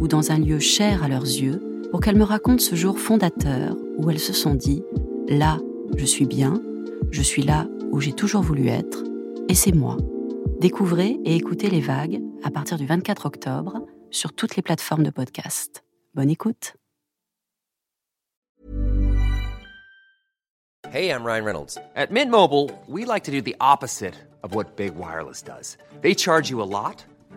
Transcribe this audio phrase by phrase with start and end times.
[0.00, 3.76] ou dans un lieu cher à leurs yeux pour qu'elles me racontent ce jour fondateur
[3.98, 4.82] où elles se sont dit⁇
[5.38, 5.58] Là,
[5.96, 6.60] je suis bien,
[7.10, 9.04] je suis là où j'ai toujours voulu être,
[9.48, 9.96] et c'est moi.
[10.60, 15.10] Découvrez et écoutez les vagues à partir du 24 octobre sur toutes les plateformes de
[15.10, 15.84] podcast.
[16.14, 16.74] Bonne écoute.
[20.92, 21.78] Hey, I'm Ryan Reynolds.
[21.94, 25.78] At Mint Mobile, we like to do the opposite of what Big Wireless does.
[26.02, 27.04] They charge you a lot,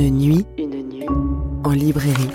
[0.00, 1.06] Une nuit, une nuit
[1.64, 2.30] en librairie.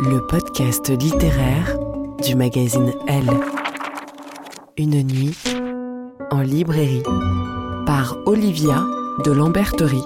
[0.00, 1.78] Le podcast littéraire
[2.22, 3.30] du magazine Elle.
[4.76, 5.34] Une nuit
[6.30, 7.02] en librairie
[7.86, 8.84] par Olivia
[9.24, 10.04] de Lamberterie.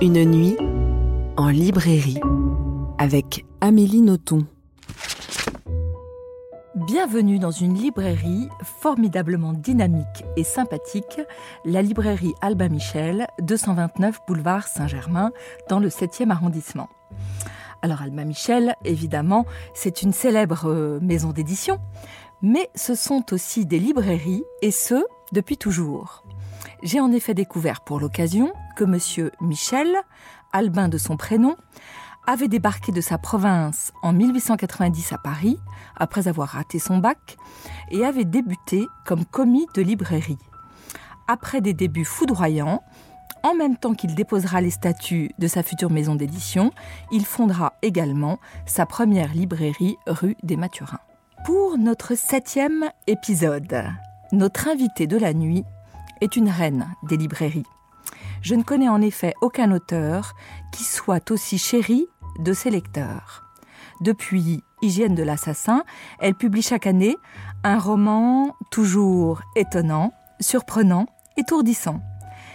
[0.00, 0.56] Une nuit
[1.36, 2.20] en librairie
[2.98, 4.44] avec Amélie Nothomb.
[6.88, 11.20] Bienvenue dans une librairie formidablement dynamique et sympathique,
[11.66, 15.30] la librairie Albin Michel, 229 boulevard Saint-Germain,
[15.68, 16.88] dans le 7e arrondissement.
[17.82, 19.44] Alors Albin Michel, évidemment,
[19.74, 21.78] c'est une célèbre euh, maison d'édition,
[22.40, 26.24] mais ce sont aussi des librairies, et ce, depuis toujours.
[26.82, 29.94] J'ai en effet découvert pour l'occasion que monsieur Michel,
[30.54, 31.54] Albin de son prénom,
[32.28, 35.58] avait débarqué de sa province en 1890 à Paris,
[35.96, 37.38] après avoir raté son bac,
[37.90, 40.36] et avait débuté comme commis de librairie.
[41.26, 42.82] Après des débuts foudroyants,
[43.42, 46.70] en même temps qu'il déposera les statuts de sa future maison d'édition,
[47.10, 51.00] il fondera également sa première librairie rue des Mathurins.
[51.46, 53.86] Pour notre septième épisode,
[54.32, 55.64] notre invitée de la nuit
[56.20, 57.64] est une reine des librairies.
[58.42, 60.34] Je ne connais en effet aucun auteur
[60.72, 62.06] qui soit aussi chéri
[62.38, 63.44] de ses lecteurs.
[64.00, 65.82] Depuis Hygiène de l'assassin,
[66.20, 67.16] elle publie chaque année
[67.64, 71.06] un roman toujours étonnant, surprenant,
[71.36, 72.00] étourdissant.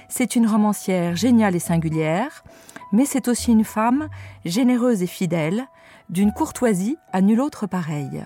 [0.08, 2.44] C'est une romancière géniale et singulière,
[2.92, 4.08] mais c'est aussi une femme
[4.46, 5.68] généreuse et fidèle,
[6.10, 8.24] d'une courtoisie à nulle autre pareille.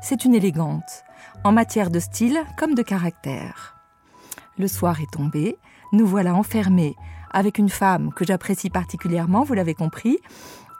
[0.00, 1.04] C'est une élégante,
[1.44, 3.74] en matière de style comme de caractère.
[4.58, 5.58] Le soir est tombé,
[5.92, 6.94] nous voilà enfermés
[7.36, 10.18] avec une femme que j'apprécie particulièrement, vous l'avez compris,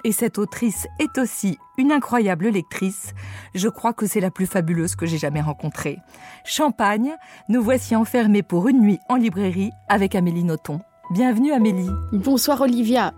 [0.07, 3.13] et cette autrice est aussi une incroyable lectrice.
[3.57, 5.99] Je crois que c'est la plus fabuleuse que j'ai jamais rencontrée.
[6.45, 7.17] Champagne,
[7.49, 10.79] nous voici enfermés pour une nuit en librairie avec Amélie Nothomb.
[11.13, 11.91] Bienvenue Amélie.
[12.13, 13.15] Bonsoir Olivia.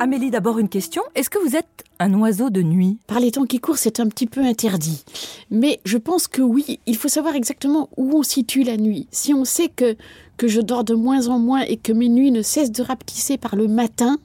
[0.00, 1.02] Amélie, d'abord une question.
[1.14, 2.98] Est-ce que vous êtes un oiseau de nuit?
[3.06, 5.04] Par les temps qui courent, c'est un petit peu interdit.
[5.50, 9.06] Mais je pense que oui, il faut savoir exactement où on situe la nuit.
[9.10, 9.98] Si on sait que,
[10.38, 13.36] que je dors de moins en moins et que mes nuits ne cessent de rapetisser
[13.36, 14.16] par le matin,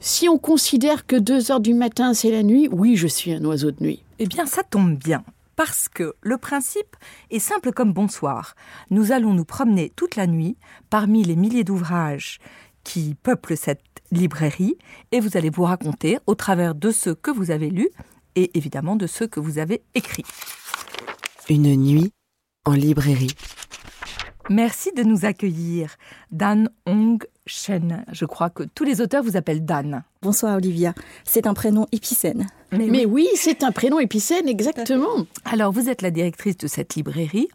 [0.00, 3.44] si on considère que 2 heures du matin c'est la nuit, oui, je suis un
[3.44, 4.02] oiseau de nuit.
[4.18, 5.24] Eh bien, ça tombe bien.
[5.56, 6.96] Parce que le principe
[7.30, 8.54] est simple comme bonsoir.
[8.90, 10.56] Nous allons nous promener toute la nuit
[10.90, 12.40] parmi les milliers d'ouvrages
[12.84, 13.80] qui peuplent cette
[14.12, 14.76] librairie
[15.12, 17.88] et vous allez vous raconter au travers de ceux que vous avez lus
[18.34, 20.26] et évidemment de ceux que vous avez écrits.
[21.48, 22.12] Une nuit
[22.64, 23.34] en librairie.
[24.50, 25.96] Merci de nous accueillir,
[26.30, 28.04] Dan Hong Shen.
[28.12, 30.02] Je crois que tous les auteurs vous appellent Dan.
[30.20, 30.94] Bonsoir Olivia,
[31.24, 32.46] c'est un prénom épicène.
[32.72, 35.26] Mais, Mais oui, c'est un prénom épicène, exactement.
[35.44, 37.48] Alors, vous êtes la directrice de cette librairie.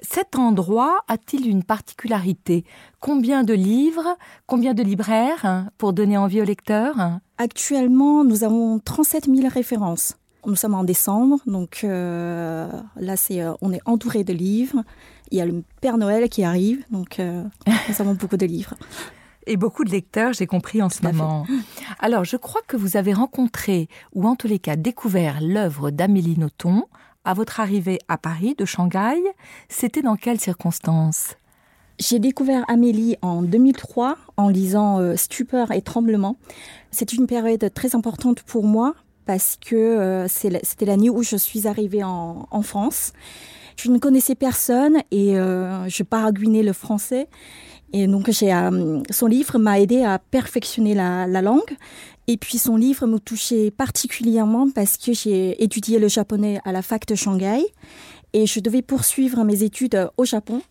[0.00, 2.64] Cet endroit a-t-il une particularité?
[3.00, 4.16] Combien de livres
[4.46, 6.96] Combien de libraires hein, pour donner envie aux lecteurs
[7.38, 10.16] Actuellement, nous avons 37 000 références.
[10.44, 14.82] Nous sommes en décembre, donc euh, là, c'est, euh, on est entouré de livres.
[15.32, 17.42] Il y a le Père Noël qui arrive, donc euh,
[17.88, 18.74] nous avons beaucoup de livres.
[19.46, 21.46] Et beaucoup de lecteurs, j'ai compris en ce moment.
[21.98, 26.38] Alors, je crois que vous avez rencontré, ou en tous les cas découvert, l'œuvre d'Amélie
[26.38, 26.84] Nothomb
[27.24, 29.16] à votre arrivée à Paris de Shanghai.
[29.68, 31.36] C'était dans quelles circonstances?
[31.98, 36.36] J'ai découvert Amélie en 2003 en lisant euh, Stupeur et Tremblement.
[36.90, 38.94] C'est une période très importante pour moi
[39.24, 43.12] parce que euh, c'était l'année où je suis arrivée en, en, France.
[43.76, 47.28] Je ne connaissais personne et euh, je paraguinais le français.
[47.92, 51.76] Et donc, j'ai, euh, son livre m'a aidé à perfectionner la, la, langue.
[52.26, 56.80] Et puis, son livre me touchait particulièrement parce que j'ai étudié le japonais à la
[56.80, 57.60] fac de Shanghai
[58.32, 60.62] et je devais poursuivre mes études au Japon.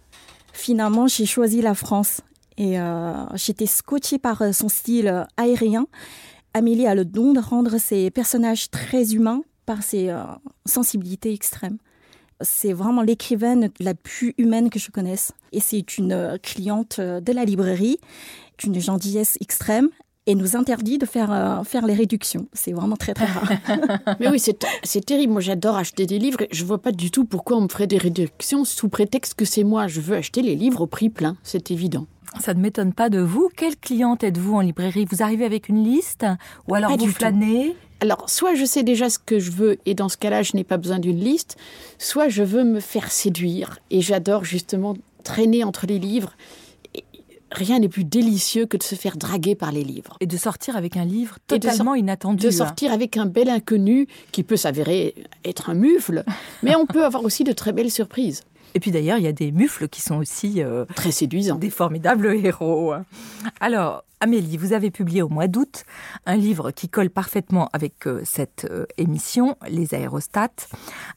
[0.54, 2.21] Finalement, j'ai choisi la France
[2.57, 5.86] et euh, j'étais scotchée par son style aérien.
[6.54, 10.13] Amélie a le don de rendre ses personnages très humains par ses
[10.65, 11.77] sensibilités extrêmes
[12.43, 15.31] c'est vraiment l'écrivaine la plus humaine que je connaisse.
[15.51, 17.99] Et c'est une euh, cliente euh, de la librairie,
[18.57, 19.89] d'une gentillesse extrême
[20.27, 22.47] et nous interdit de faire, euh, faire les réductions.
[22.53, 23.51] C'est vraiment très très rare.
[24.19, 25.33] Mais oui, c'est terrible.
[25.33, 26.39] Moi, j'adore acheter des livres.
[26.51, 29.63] Je vois pas du tout pourquoi on me ferait des réductions sous prétexte que c'est
[29.63, 29.87] moi.
[29.87, 31.37] Je veux acheter les livres au prix plein.
[31.44, 32.05] C'est évident.
[32.39, 33.49] Ça ne m'étonne pas de vous.
[33.57, 35.05] Quelle cliente êtes-vous en librairie?
[35.09, 36.25] Vous arrivez avec une liste
[36.67, 37.75] Ou alors Pas vous flânez?
[38.01, 40.63] Alors, soit je sais déjà ce que je veux et dans ce cas-là, je n'ai
[40.63, 41.56] pas besoin d'une liste,
[42.00, 46.33] soit je veux me faire séduire et j'adore justement traîner entre les livres.
[46.95, 47.03] Et
[47.51, 50.18] rien n'est plus délicieux que de se faire draguer par les livres.
[50.19, 52.44] Et de sortir avec un livre de totalement sor- inattendu.
[52.44, 52.51] De hein.
[52.51, 55.13] sortir avec un bel inconnu qui peut s'avérer
[55.45, 56.24] être un mufle,
[56.63, 58.42] mais on peut avoir aussi de très belles surprises.
[58.73, 61.56] Et puis d'ailleurs, il y a des mufles qui sont aussi euh, Très séduisants.
[61.57, 62.94] des formidables héros.
[63.59, 65.83] Alors, Amélie, vous avez publié au mois d'août
[66.25, 70.51] un livre qui colle parfaitement avec euh, cette euh, émission, Les aérostats.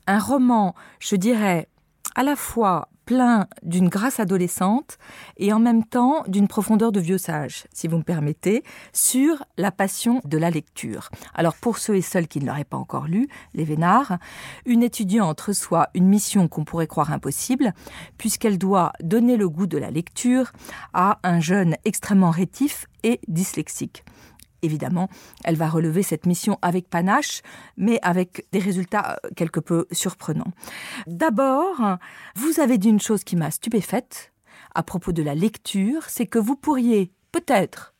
[0.07, 1.69] Un roman, je dirais,
[2.15, 4.99] à la fois plein d'une grâce adolescente
[5.37, 8.63] et en même temps d'une profondeur de vieux sage, si vous me permettez,
[8.93, 11.11] sur la passion de la lecture.
[11.35, 14.19] Alors pour ceux et celles qui ne l'auraient pas encore lu, Les Vénards,
[14.67, 17.75] une étudiante reçoit une mission qu'on pourrait croire impossible,
[18.19, 20.53] puisqu'elle doit donner le goût de la lecture
[20.93, 24.05] à un jeune extrêmement rétif et dyslexique.
[24.65, 25.11] Évidemment,
[25.45, 27.43] elle va relever cette mission avec panache,
[27.77, 30.53] mais avec des résultats euh, quelque peu surprenants.
[31.07, 31.99] D'abord,
[32.35, 34.33] vous avez dit une chose qui m'a stupéfaite
[34.75, 37.95] à propos de la lecture, c'est que vous pourriez peut-être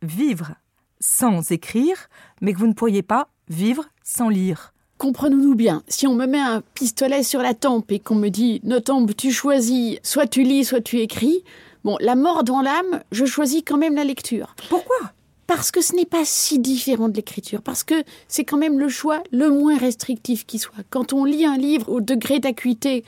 [0.00, 0.54] vivre
[1.00, 2.08] sans écrire,
[2.40, 4.72] mais que vous ne pourriez pas vivre sans lire.
[4.96, 8.60] Comprenons-nous bien, si on me met un pistolet sur la tempe et qu'on me dit
[8.64, 11.44] «Notampe, tu choisis, soit tu lis, soit tu écris»,
[11.84, 14.54] bon, la mort dans l'âme, je choisis quand même la lecture.
[14.70, 14.96] Pourquoi?
[15.46, 18.88] Parce que ce n'est pas si différent de l'écriture, parce que c'est quand même le
[18.88, 20.74] choix le moins restrictif qui soit.
[20.90, 23.04] Quand on lit un livre au degré d'acuité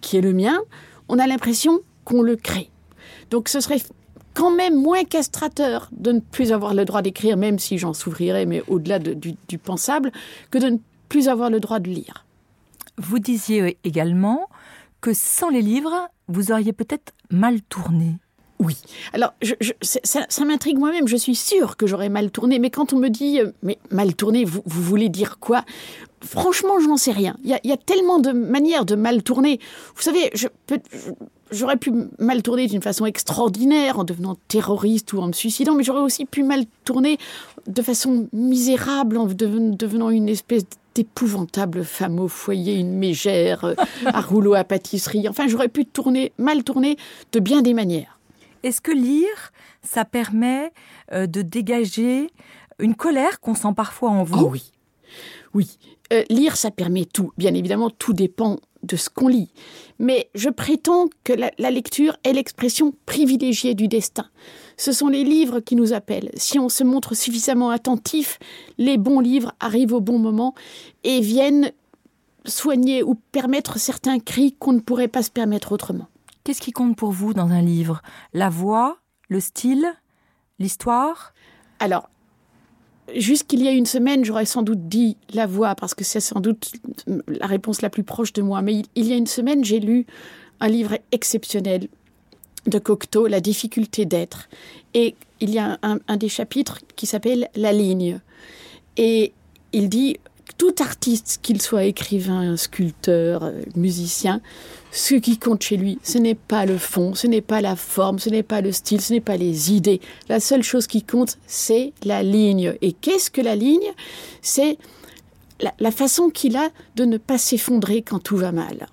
[0.00, 0.58] qui est le mien,
[1.08, 2.70] on a l'impression qu'on le crée.
[3.30, 3.80] Donc ce serait
[4.34, 8.46] quand même moins castrateur de ne plus avoir le droit d'écrire, même si j'en souffrirais,
[8.46, 10.10] mais au-delà de- du, du pensable,
[10.50, 10.78] que de ne
[11.08, 12.24] plus avoir le droit de lire.
[12.98, 14.48] Vous disiez également
[15.00, 18.16] que sans les livres, vous auriez peut-être mal tourné.
[18.60, 18.76] Oui.
[19.14, 21.08] Alors, je, je- ça, ça m'intrigue moi-même.
[21.08, 22.58] Je suis sûre que j'aurais mal tourné.
[22.58, 25.64] Mais quand on me dit, euh, mais mal tourné, vous, vous voulez dire quoi?
[26.22, 27.36] Franchement, je n'en sais rien.
[27.42, 29.58] Il y, y a tellement de manières de mal tourner.
[29.96, 30.46] Vous savez, je
[31.50, 35.82] j'aurais pu mal tourner d'une façon extraordinaire en devenant terroriste ou en me suicidant, mais
[35.82, 37.18] j'aurais aussi pu mal tourner
[37.66, 40.62] de façon misérable en deven- devenant une espèce
[40.94, 43.74] d'épouvantable femme au foyer, une mégère, euh,
[44.06, 45.28] à rouleau à pâtisserie.
[45.28, 46.96] Enfin, j'aurais pu tourner, mal tourner
[47.32, 48.19] de bien des manières.
[48.62, 49.52] Est-ce que lire,
[49.82, 50.72] ça permet
[51.12, 52.30] euh, de dégager
[52.78, 54.44] une colère qu'on sent parfois en vous?
[54.44, 54.72] Oh oui.
[55.54, 55.78] Oui.
[56.12, 57.32] Euh, lire, ça permet tout.
[57.38, 59.52] Bien évidemment, tout dépend de ce qu'on lit.
[59.98, 64.26] Mais je prétends que la, la lecture est l'expression privilégiée du destin.
[64.76, 66.30] Ce sont les livres qui nous appellent.
[66.34, 68.38] Si on se montre suffisamment attentif,
[68.78, 70.54] les bons livres arrivent au bon moment
[71.04, 71.72] et viennent
[72.46, 76.08] soigner ou permettre certains cris qu'on ne pourrait pas se permettre autrement.
[76.50, 78.02] Qu'est-ce qui compte pour vous dans un livre?
[78.32, 79.86] La voix, le style,
[80.58, 81.32] l'histoire?
[81.78, 82.10] Alors,
[83.14, 86.40] jusqu'il y a une semaine, j'aurais sans doute dit la voix, parce que c'est sans
[86.40, 86.72] doute
[87.28, 88.62] la réponse la plus proche de moi.
[88.62, 90.06] Mais il, y a une semaine, j'ai lu
[90.58, 91.86] un livre exceptionnel
[92.66, 94.48] de Cocteau, La difficulté d'être.
[94.92, 98.18] Et il y a un, un des chapitres qui s'appelle La ligne.
[98.96, 99.32] Et
[99.72, 100.16] il dit
[100.60, 104.42] tout artiste, qu'il soit écrivain, sculpteur, euh, musicien,
[104.92, 108.18] ce qui compte chez lui, ce n'est pas le fond, ce n'est pas la forme,
[108.18, 110.02] ce n'est pas le style, ce n'est pas les idées.
[110.28, 112.74] La seule chose qui compte, c'est la ligne.
[112.82, 113.90] Et qu'est-ce que la ligne?
[114.42, 114.76] C'est
[115.78, 118.86] la, façon qu'il a de ne pas s'effondrer quand tout va mal.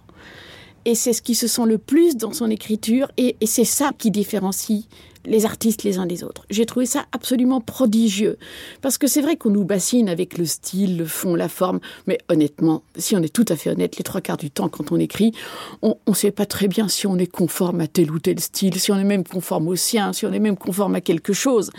[0.86, 4.10] Et c'est ce qui se sent le plus dans son écriture, et c'est ça qui
[4.10, 4.86] différencie
[5.28, 6.46] les artistes les uns des autres.
[6.50, 8.38] J'ai trouvé ça absolument prodigieux.
[8.82, 11.80] Parce que c'est vrai qu'on nous bassine avec le style, le fond, la forme.
[12.08, 14.92] Mais honnêtement, si on est tout à fait honnête, les trois quarts du temps, quand
[14.92, 15.34] on écrit,
[15.82, 18.80] on ne sait pas très bien si on est conforme à tel ou tel style,
[18.80, 21.72] si on est même conforme au sien, si on est même conforme à quelque chose.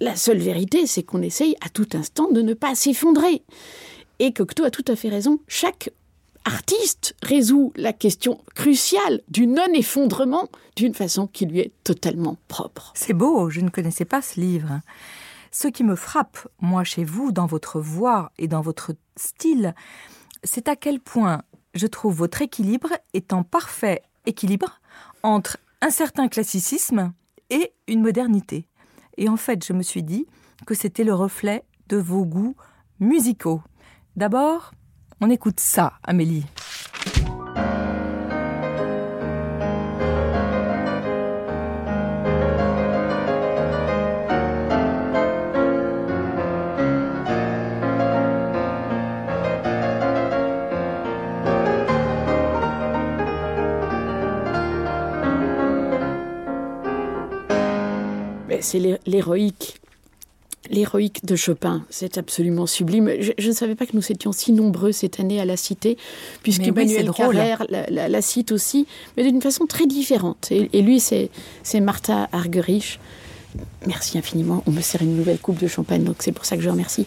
[0.00, 3.42] La seule vérité, c'est qu'on essaye à tout instant de ne pas s'effondrer.
[4.18, 5.40] Et Cocteau a tout à fait raison.
[5.48, 5.90] Chaque
[6.44, 12.92] artiste résout la question cruciale du non-effondrement d'une façon qui lui est totalement propre.
[12.94, 14.80] C'est beau, je ne connaissais pas ce livre.
[15.52, 19.74] Ce qui me frappe, moi, chez vous, dans votre voix et dans votre style,
[20.44, 21.42] c'est à quel point
[21.74, 22.90] je trouve votre équilibre
[23.32, 24.80] en parfait équilibre
[25.22, 27.12] entre un certain classicisme
[27.50, 28.66] et une modernité.
[29.16, 30.26] Et en fait, je me suis dit
[30.66, 32.56] que c'était le reflet de vos goûts
[33.00, 33.62] musicaux.
[34.16, 34.72] D'abord,
[35.20, 36.44] on écoute ça, Amélie.
[58.62, 59.79] c'est l'héroïque
[60.70, 61.84] l'héroïque de Chopin.
[61.90, 63.10] C'est absolument sublime.
[63.20, 65.98] Je, ne savais pas que nous étions si nombreux cette année à la citer,
[66.42, 68.86] puisque Emmanuel Carrère la, cite aussi,
[69.16, 70.50] mais d'une façon très différente.
[70.50, 71.30] Et, lui, c'est
[71.80, 72.98] Martha Argerich.
[73.86, 74.62] Merci infiniment.
[74.66, 77.06] On me sert une nouvelle coupe de champagne, donc c'est pour ça que je remercie.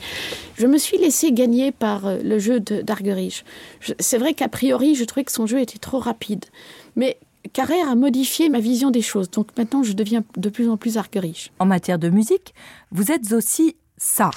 [0.57, 3.45] Je me suis laissé gagner par euh, le jeu d'Argerich.
[3.99, 6.43] C'est vrai qu'a priori, je trouvais que son jeu était trop rapide.
[6.97, 7.17] Mais
[7.51, 9.29] Carrère a modifié ma vision des choses.
[9.29, 11.51] Donc maintenant, je deviens de plus en plus arc-riche.
[11.59, 12.53] En matière de musique,
[12.91, 14.31] vous êtes aussi ça.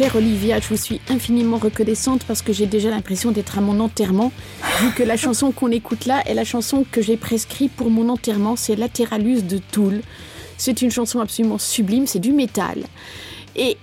[0.00, 3.80] Chère Olivia, je vous suis infiniment reconnaissante parce que j'ai déjà l'impression d'être à mon
[3.80, 4.32] enterrement,
[4.80, 8.08] vu que la chanson qu'on écoute là est la chanson que j'ai prescrite pour mon
[8.08, 10.00] enterrement, c'est Lateralus de Toul.
[10.56, 12.84] C'est une chanson absolument sublime, c'est du métal.
[13.56, 13.76] Et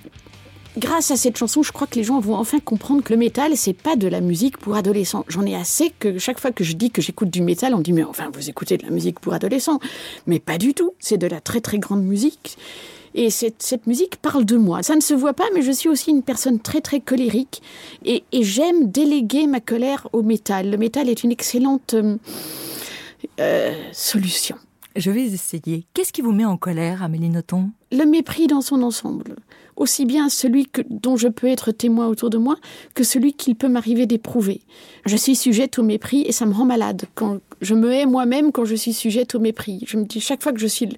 [0.79, 3.55] grâce à cette chanson, je crois que les gens vont enfin comprendre que le métal,
[3.55, 5.23] c'est pas de la musique pour adolescents.
[5.27, 7.93] J'en ai assez que chaque fois que je dis que j'écoute du métal, on dit
[7.93, 9.79] mais enfin vous écoutez de la musique pour adolescents.
[10.25, 10.95] Mais pas du tout.
[10.97, 12.57] C'est de la très très grande musique.
[13.13, 14.83] Et cette, musique parle de moi.
[14.83, 17.61] Ça ne se voit pas, mais je suis aussi une personne très très colérique
[18.05, 20.69] et, j'aime déléguer ma colère au métal.
[20.69, 22.17] Le métal est une excellente euh,
[23.39, 24.57] euh, solution.
[24.97, 25.85] Je vais essayer.
[25.93, 27.69] Qu'est-ce qui vous met en colère, Amélie Nothomb?
[27.91, 29.35] Le mépris dans son ensemble.
[29.75, 32.55] Aussi bien celui que, dont je peux être témoin autour de moi
[32.95, 34.61] que celui qu'il peut m'arriver d'éprouver.
[35.05, 37.05] Je suis sujette au mépris et ça me rend malade.
[37.13, 39.83] Quand je me hais moi-même quand je suis sujette au mépris.
[39.87, 40.97] Je me dis chaque fois que je suis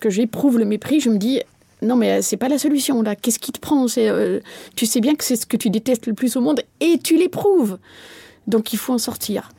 [0.00, 1.40] que j'éprouve le mépris, je me dis
[1.82, 3.16] non, mais euh, c'est pas la solution là.
[3.16, 3.86] Qu'est-ce qui te prend?
[3.96, 4.40] Euh,
[4.76, 7.16] Tu sais bien que c'est ce que tu détestes le plus au monde et tu
[7.16, 7.78] l'éprouves.
[8.46, 9.50] Donc il faut en sortir.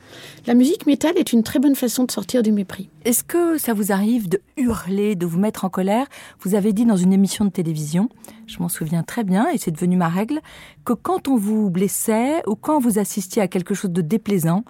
[0.46, 2.88] La musique métal est une très bonne façon de sortir du mépris.
[3.04, 6.06] Est-ce que ça vous arrive de hurler, de vous mettre en colère?
[6.40, 8.08] Vous avez dit dans une émission de télévision,
[8.46, 10.40] je m'en souviens très bien et c'est devenu ma règle,
[10.84, 14.64] que quand on vous blessait ou quand vous assistiez à quelque chose de déplaisant,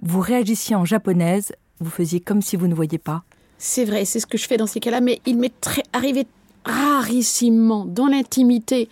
[0.00, 3.24] vous réagissiez en japonaise, vous faisiez comme si vous ne voyiez pas.
[3.58, 6.26] C'est vrai, c'est ce que je fais dans ces cas-là, mais il m'est très arrivé
[6.64, 8.88] rarissimement dans l'intimité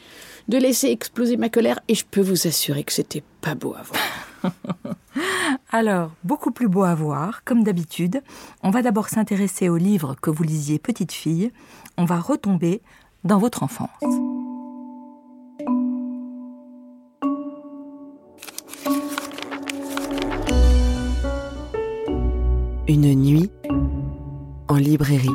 [0.48, 3.82] de laisser exploser ma colère et je peux vous assurer que c'était pas beau à
[3.82, 4.25] voir.
[5.70, 8.22] Alors, beaucoup plus beau à voir, comme d'habitude.
[8.62, 11.52] On va d'abord s'intéresser au livre que vous lisiez petite fille.
[11.96, 12.82] On va retomber
[13.24, 13.88] dans votre enfance.
[22.88, 23.50] Une nuit
[24.68, 25.28] en librairie.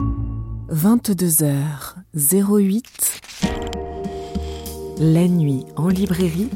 [0.71, 2.83] 22h08.
[4.99, 6.49] La nuit en librairie.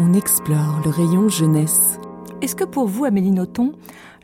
[0.00, 2.00] On explore le rayon jeunesse.
[2.42, 3.72] Est-ce que pour vous, Amélie Nothomb,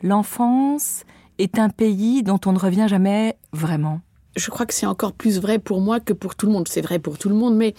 [0.03, 1.03] l'enfance
[1.37, 4.01] est un pays dont on ne revient jamais vraiment?
[4.35, 6.67] Je crois que c'est encore plus vrai pour moi que pour tout le monde.
[6.67, 7.73] C'est vrai pour tout le monde, mais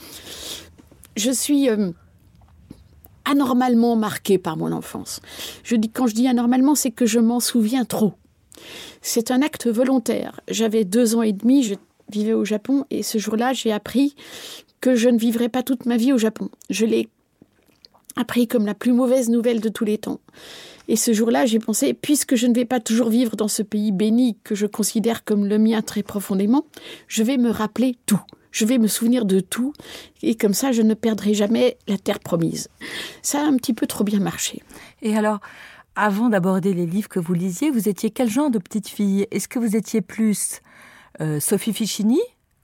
[1.17, 1.91] je suis euh,
[3.27, 5.21] anormalement marquée par mon enfance.
[5.63, 8.15] Je dis, quand je dis anormalement, c'est que je m'en souviens trop.
[9.03, 10.41] C'est un acte volontaire.
[10.49, 11.77] J'avais deux ans et demi,
[12.11, 14.17] vivait au Japon et ce jour-là, j'ai appris
[14.81, 16.49] que je ne vivrais pas toute ma vie au Japon.
[16.71, 17.11] Je l'ai
[18.17, 20.21] appris comme la plus mauvaise nouvelle de tous les temps.
[20.89, 23.93] Et ce jour-là, j'ai pensé, puisque je ne vais pas toujours vivre dans ce pays
[23.93, 26.67] béni que je considère comme le mien très profondément,
[27.07, 28.21] je vais me rappeler tout.
[28.51, 29.73] Je vais me souvenir de tout.
[30.23, 32.69] Et comme ça, je ne perdrai jamais la terre promise.
[33.23, 34.63] Ça a un petit peu trop bien marché.
[35.01, 35.41] Et alors,
[35.97, 39.27] avant d'aborder les livres que vous lisiez, vous étiez quel genre de petite fille?
[39.31, 40.61] Est-ce que vous étiez plus
[41.21, 42.21] euh, Sophie Ficini?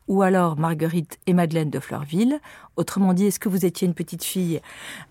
[0.08, 2.40] Ou alors Marguerite et Madeleine de Fleurville
[2.76, 4.60] Autrement dit, est-ce que vous étiez une petite fille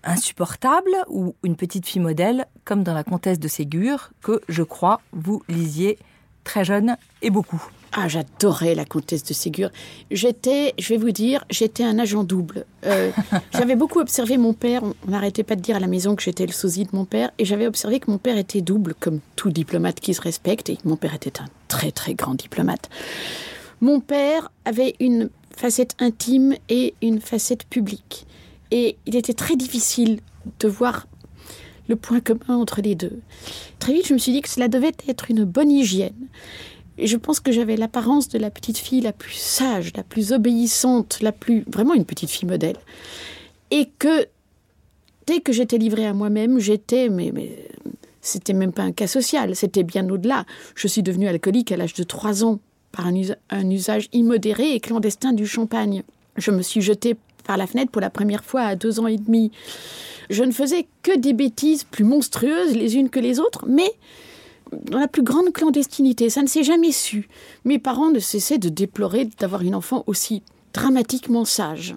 [0.04, 5.00] insupportable ou une petite fille modèle, comme dans La Comtesse de Ségur, que je crois
[5.12, 5.98] vous lisiez
[6.44, 7.62] très jeune et beaucoup?
[7.92, 9.70] Ah, j'adorais la comtesse de Ségur.
[10.10, 12.66] J'étais, je vais vous dire, j'étais un agent double.
[12.84, 13.10] Euh,
[13.52, 14.82] j'avais beaucoup observé mon père.
[14.82, 17.30] On n'arrêtait pas de dire à la maison que j'étais le sosie de mon père.
[17.38, 20.68] Et j'avais observé que mon père était double, comme tout diplomate qui se respecte.
[20.68, 22.90] Et mon père était un très, très grand diplomate.
[23.80, 28.26] Mon père avait une facette intime et une facette publique.
[28.70, 30.20] Et il était très difficile
[30.60, 31.06] de voir
[31.88, 33.20] le point commun entre les deux.
[33.78, 36.28] Très vite, je me suis dit que cela devait être une bonne hygiène.
[36.98, 40.32] Et je pense que j'avais l'apparence de la petite fille la plus sage, la plus
[40.32, 42.76] obéissante, la plus vraiment une petite fille modèle.
[43.70, 44.26] Et que
[45.26, 47.68] dès que j'étais livrée à moi-même, j'étais mais, mais
[48.20, 50.44] c'était même pas un cas social, c'était bien au-delà.
[50.74, 52.58] Je suis devenue alcoolique à l'âge de 3 ans
[52.92, 56.02] par un, usage immodéré et clandestin du champagne.
[56.36, 59.16] Je me suis jetée par la fenêtre pour la première fois à deux ans et
[59.16, 59.52] demi.
[60.30, 63.90] Je ne faisais que des bêtises plus monstrueuses les unes que les autres, mais
[64.72, 66.28] dans la plus grande clandestinité.
[66.30, 67.28] Ça ne s'est jamais su.
[67.64, 70.42] Mes parents ne cessaient de déplorer d'avoir une enfant aussi
[70.72, 71.96] dramatiquement sage.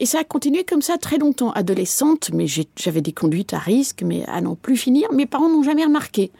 [0.00, 1.52] Et ça a continué comme ça très longtemps.
[1.52, 5.62] Adolescente, mais j'avais des conduites à risque, mais à n'en plus finir, mes parents n'ont
[5.62, 6.30] jamais remarqué.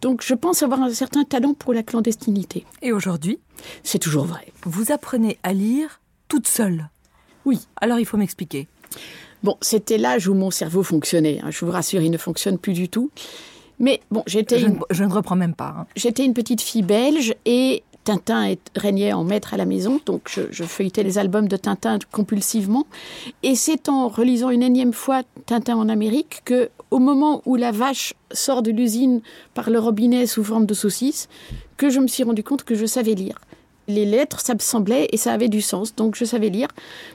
[0.00, 2.64] Donc je pense avoir un certain talent pour la clandestinité.
[2.82, 3.38] Et aujourd'hui
[3.82, 4.52] C'est toujours vrai.
[4.64, 6.88] Vous apprenez à lire toute seule
[7.44, 7.60] Oui.
[7.80, 8.66] Alors il faut m'expliquer.
[9.42, 11.40] Bon, c'était l'âge où mon cerveau fonctionnait.
[11.42, 11.50] Hein.
[11.50, 13.10] Je vous rassure, il ne fonctionne plus du tout.
[13.78, 14.58] Mais bon, j'étais.
[14.58, 15.74] Je, ne reprends même pas.
[15.78, 15.86] Hein.
[15.94, 20.64] J'étais une petite fille belge et Tintin régnait en maître à la maison, donc je,
[20.64, 22.86] feuilletais les albums de Tintin compulsivement.
[23.42, 27.70] Et c'est en relisant une énième fois Tintin en Amérique que, au moment où la
[27.70, 29.20] vache sort de l'usine
[29.52, 31.28] par le robinet sous forme de saucisse,
[31.76, 33.38] que je me suis rendu compte que je savais lire
[33.88, 36.68] les lettres, ça me semblait et ça avait du sens, donc je savais lire.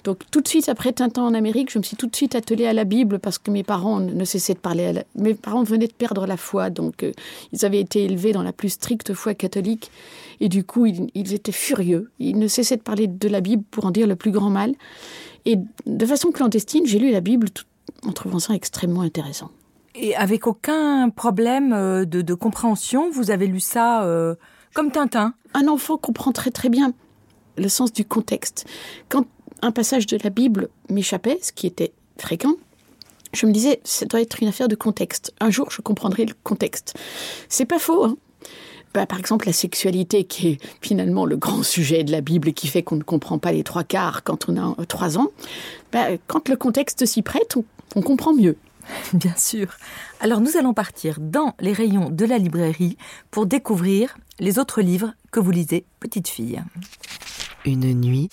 [0.04, 2.66] Donc tout de suite après Tintin en Amérique, je me suis tout de suite attelée
[2.66, 4.86] à la Bible parce que mes parents ne cessaient de parler.
[4.86, 5.04] À la...
[5.16, 7.12] Mes parents venaient de perdre la foi, donc euh,
[7.52, 9.92] ils avaient été élevés dans la plus stricte foi catholique
[10.44, 12.12] et du coup ils, ils, étaient furieux.
[12.20, 14.76] Ils ne cessaient de parler de la Bible pour en dire le plus grand mal.
[15.46, 17.64] Et de façon clandestine, j'ai lu la Bible tout,
[18.06, 19.50] en trouvant ça extrêmement intéressant.
[19.96, 24.36] Et avec aucun problème euh, de, de compréhension, vous avez lu ça euh
[24.74, 25.36] comme Tintin.
[25.54, 26.94] Un enfant comprend très très bien
[27.58, 28.66] le sens du contexte.
[29.08, 29.26] Quand
[29.62, 32.56] un passage de la Bible m'échappait, ce qui était fréquent,
[33.34, 35.34] je me disais, ça doit être une affaire de contexte.
[35.40, 36.96] Un jour, je comprendrai le contexte.
[37.50, 38.04] C'est pas faux.
[38.04, 38.18] Hein
[38.94, 42.54] bah, par exemple, la sexualité, qui est finalement le grand sujet de la Bible et
[42.54, 45.30] qui fait qu'on ne comprend pas les trois quarts quand on a trois ans,
[45.92, 48.58] bah, quand le contexte s'y prête, on, on comprend mieux.
[49.14, 49.68] Bien sûr.
[50.20, 52.98] Alors nous allons partir dans les rayons de la librairie
[53.32, 56.62] pour découvrir les autres livres que vous lisez, petite fille.
[57.66, 58.30] Une nuit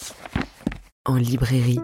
[1.05, 1.81] en librairie.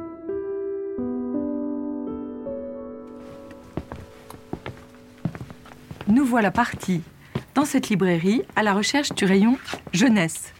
[6.08, 7.02] Nous voilà partis
[7.56, 9.56] dans cette librairie à la recherche du rayon
[9.92, 10.52] jeunesse.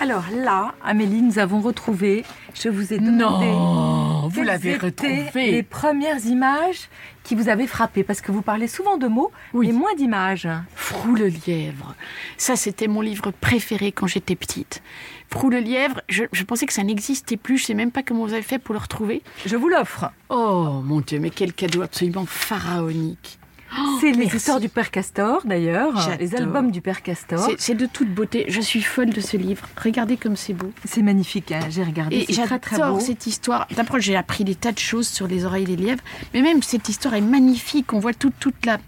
[0.00, 4.01] Alors là, Amélie, nous avons retrouvé, je vous ai demandé...
[4.42, 6.88] vous l'avez retrouvé Les premières images
[7.22, 9.68] qui vous avaient frappé, parce que vous parlez souvent de mots, oui.
[9.68, 10.48] mais moins d'images.
[10.74, 11.94] Frou le lièvre.
[12.36, 14.82] Ça, c'était mon livre préféré quand j'étais petite.
[15.30, 18.26] Frou le lièvre, je, je pensais que ça n'existait plus, je sais même pas comment
[18.26, 19.22] vous avez fait pour le retrouver.
[19.46, 20.10] Je vous l'offre.
[20.28, 23.38] Oh mon Dieu, mais quel cadeau absolument pharaonique.
[23.78, 27.50] Oh, c'est les histoires du Père Castor, d'ailleurs, les albums du Père Castor.
[27.58, 28.44] C'est de toute beauté.
[28.48, 29.66] Je suis folle de ce livre.
[29.82, 30.72] Regardez comme c'est beau.
[30.84, 32.26] C'est magnifique, hein j'ai regardé.
[32.28, 33.66] Et j'adore cette histoire.
[33.74, 36.02] D'abord, j'ai appris des tas de choses sur les oreilles des lièvres,
[36.34, 37.92] mais même cette histoire est magnifique.
[37.92, 38.78] On voit toute, toute la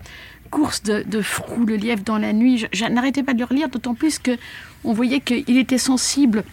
[0.50, 2.58] course de, de Frou, le lièvre dans la nuit.
[2.58, 4.36] Je, je n'arrêtais pas de le relire, d'autant plus que
[4.84, 6.44] on voyait qu'il était sensible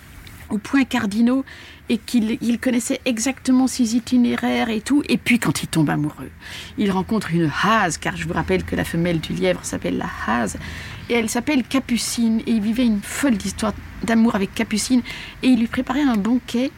[0.50, 1.44] aux points cardinaux
[1.91, 5.04] et qu'il il connaissait exactement ses itinéraires et tout.
[5.10, 6.32] Et puis quand il tombe amoureux,
[6.77, 10.10] il rencontre une hase, car je vous rappelle que la femelle du lièvre s'appelle la
[10.25, 10.58] hase,
[11.10, 13.73] et elle s'appelle Capucine, et il vivait une folle histoire
[14.04, 15.01] d'amour avec Capucine,
[15.43, 16.71] et il lui préparait un banquet.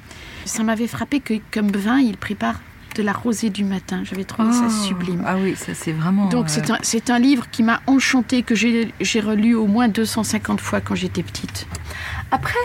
[0.45, 2.59] Ça m'avait frappé que comme vin, il prépare
[2.95, 4.01] de la rosée du matin.
[4.03, 5.23] J'avais trouvé ça Oh, sublime.
[5.25, 6.27] Ah oui, ça c'est vraiment.
[6.29, 10.81] Donc euh, c'est un, livre qui m'a enchantée, que j'ai relu au moins 250 fois
[10.81, 11.67] quand j'étais petite.
[12.31, 12.59] Après,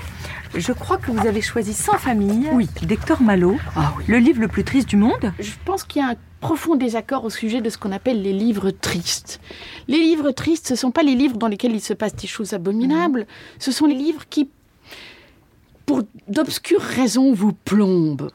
[0.58, 2.68] je crois que vous avez choisi Sans famille Oui.
[2.82, 4.04] d'Hector Malot, Ah oui.
[4.08, 5.32] le livre le plus triste du monde.
[5.38, 8.32] Je pense qu'il y a un profond désaccord au sujet de ce qu'on appelle les
[8.32, 9.40] livres tristes.
[9.88, 12.26] Les livres tristes, ce ne sont pas les livres dans lesquels il se passe des
[12.28, 13.26] choses abominables,
[13.58, 14.48] ce sont les livres qui,
[15.86, 18.30] pour d'obscures raisons, vous plombent.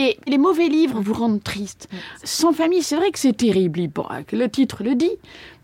[0.00, 1.88] Et les mauvais livres vous rendent triste.
[2.22, 3.90] Sans famille, c'est vrai que c'est terrible, il
[4.32, 5.10] le titre le dit,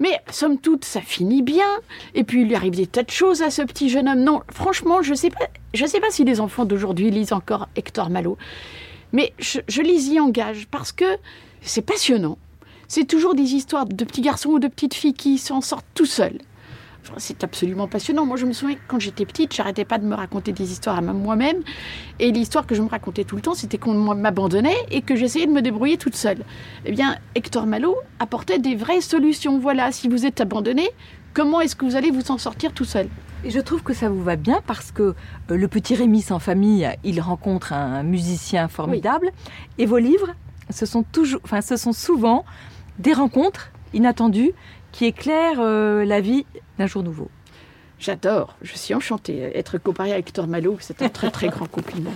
[0.01, 1.68] mais somme toute, ça finit bien.
[2.16, 4.25] Et puis il lui arrive des tas de choses à ce petit jeune homme.
[4.25, 7.68] Non, franchement, je ne sais, pas- je sais pas si les enfants d'aujourd'hui lisent encore
[7.77, 8.37] Hector Malot.
[9.12, 11.05] Mais je, je les y engage parce que
[11.61, 12.37] c'est passionnant.
[12.88, 16.07] C'est toujours des histoires de petits garçons ou de petites filles qui s'en sortent tout
[16.07, 16.38] seuls.
[17.17, 18.25] C'est absolument passionnant.
[18.25, 20.99] Moi, je me souviens que quand j'étais petite, j'arrêtais pas de me raconter des histoires
[20.99, 21.62] à moi-même.
[22.19, 25.47] Et l'histoire que je me racontais tout le temps, c'était qu'on m'abandonnait et que j'essayais
[25.47, 26.45] de me débrouiller toute seule.
[26.85, 29.59] Eh bien, Hector Malot apportait des vraies solutions.
[29.59, 30.88] Voilà, si vous êtes abandonné,
[31.35, 33.09] comment est-ce que vous allez vous en sortir tout seul?
[33.45, 35.14] Et je trouve que ça vous va bien parce que euh,
[35.57, 39.31] le petit Rémi sans famille, il rencontre un musicien formidable.
[39.77, 40.31] Et vos livres,
[40.71, 42.45] ce sont, toujours, enfin, ce sont souvent
[42.99, 44.53] des rencontres inattendues
[44.93, 46.47] qui éclairent euh, la vie
[46.79, 47.31] d'un jour nouveau.
[47.99, 49.39] J'adore, je suis enchantée.
[49.57, 52.15] Être comparée à Hector Malot, c'est un très très grand compliment.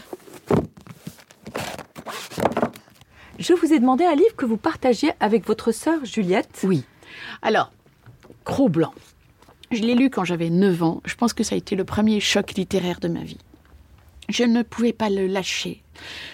[3.38, 6.60] Je vous ai demandé un livre que vous partagiez avec votre sœur Juliette.
[6.64, 6.84] Oui.
[7.42, 7.72] Alors,
[8.44, 8.92] Cro-Blanc.
[9.70, 11.00] Je l'ai lu quand j'avais 9 ans.
[11.04, 13.38] Je pense que ça a été le premier choc littéraire de ma vie.
[14.28, 15.82] Je ne pouvais pas le lâcher.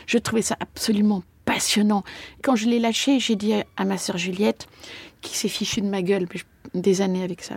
[0.06, 2.04] Je trouvais ça absolument passionnant.
[2.42, 4.66] Quand je l'ai lâché, j'ai dit à ma sœur Juliette,
[5.20, 7.56] qui s'est fichue de ma gueule mais je- des années avec ça,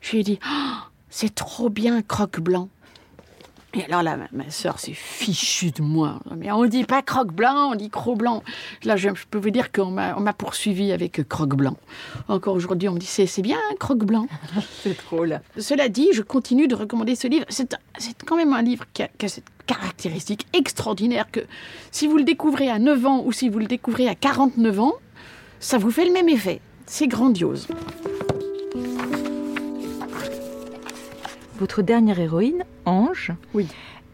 [0.00, 0.76] je lui ai dit Oh,
[1.10, 2.68] C'est trop bien, Croque-Blanc.
[3.74, 6.20] Et alors là, ma, sœur s'est fichue de moi.
[6.34, 8.42] Mais on dit pas croque blanc, on dit croc blanc.
[8.84, 11.76] Là, je, je peux vous dire qu'on m'a poursuivi avec croque blanc.
[12.28, 14.26] Encore aujourd'hui, on me dit c'est bien, croque blanc.
[14.82, 15.40] C'est drôle.
[15.58, 17.44] Cela dit, je continue de recommander ce livre.
[17.50, 21.40] C'est c'est quand même un livre qui a, qui a cette caractéristique extraordinaire que
[21.90, 24.94] si vous le découvrez à 9 ans ou si vous le découvrez à 49 ans,
[25.60, 26.62] ça vous fait le même effet.
[26.86, 27.68] C'est grandiose.
[31.58, 33.66] Votre dernière héroïne, Ange, Oui.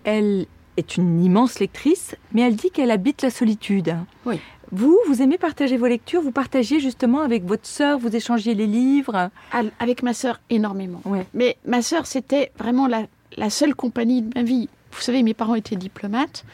[0.05, 3.95] elle est une immense lectrice, mais elle dit qu'elle habite la solitude.
[4.27, 4.41] Oui.
[4.73, 8.67] Vous, vous aimez partager vos lectures, vous partagiez justement avec votre sœur, vous échangiez les
[8.67, 9.31] livres.
[9.79, 11.01] Avec ma sœur, énormément.
[11.05, 11.27] Ouais.
[11.35, 13.03] Mais ma sœur, c'était vraiment la,
[13.37, 14.69] la seule compagnie de ma vie.
[14.95, 16.45] Vous savez, mes parents étaient diplomates.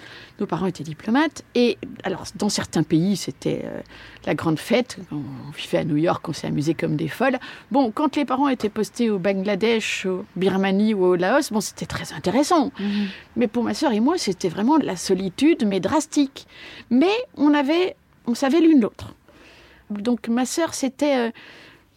[0.41, 1.45] Nos parents étaient diplomates.
[1.55, 3.81] Et alors, dans certains pays, c'était euh,
[4.27, 4.99] la grande fête.
[5.13, 7.39] On vivait à New York, on s'est amusé comme des folles.
[7.71, 11.87] Bon, quand les parents étaient postés au Bangladesh, au Birmanie ou au Laos, bon, c'était
[11.87, 12.73] très intéressant.
[13.37, 16.47] Mais pour ma sœur et moi, c'était vraiment la solitude, mais drastique.
[16.91, 19.15] Mais on avait, on savait l'une l'autre.
[19.91, 21.31] Donc ma sœur, c'était euh,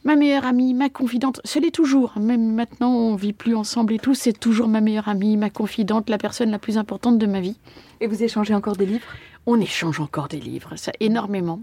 [0.04, 1.42] ma meilleure amie, ma confidente.
[1.46, 2.13] Ce l'est toujours.
[2.20, 4.13] Même maintenant, on vit plus ensemble et tout.
[4.13, 7.58] C'est toujours ma meilleure amie, ma confidente, la personne la plus importante de ma vie.
[8.02, 9.08] Et vous échangez encore des livres?
[9.46, 11.62] On échange encore des livres, ça énormément.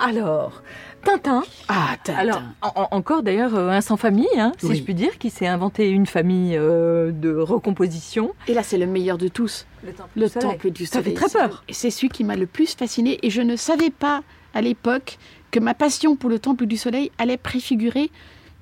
[0.00, 0.62] Alors,
[1.04, 1.42] Tintin.
[1.68, 2.18] Ah, Tintin.
[2.18, 4.76] Alors, en- en- encore d'ailleurs euh, un sans famille, hein, si Oui.
[4.76, 8.32] je puis dire, qui s'est inventé une famille euh, de recomposition.
[8.48, 9.66] Et là, c'est le meilleur de tous.
[9.84, 11.14] Le temple Le temple du Ça soleil.
[11.16, 11.64] fait très peur.
[11.68, 13.18] Et c'est celui qui m'a le plus fasciné.
[13.22, 14.22] Et je ne savais pas
[14.54, 15.18] à l'époque
[15.50, 18.10] que ma passion pour le temple du soleil allait préfigurer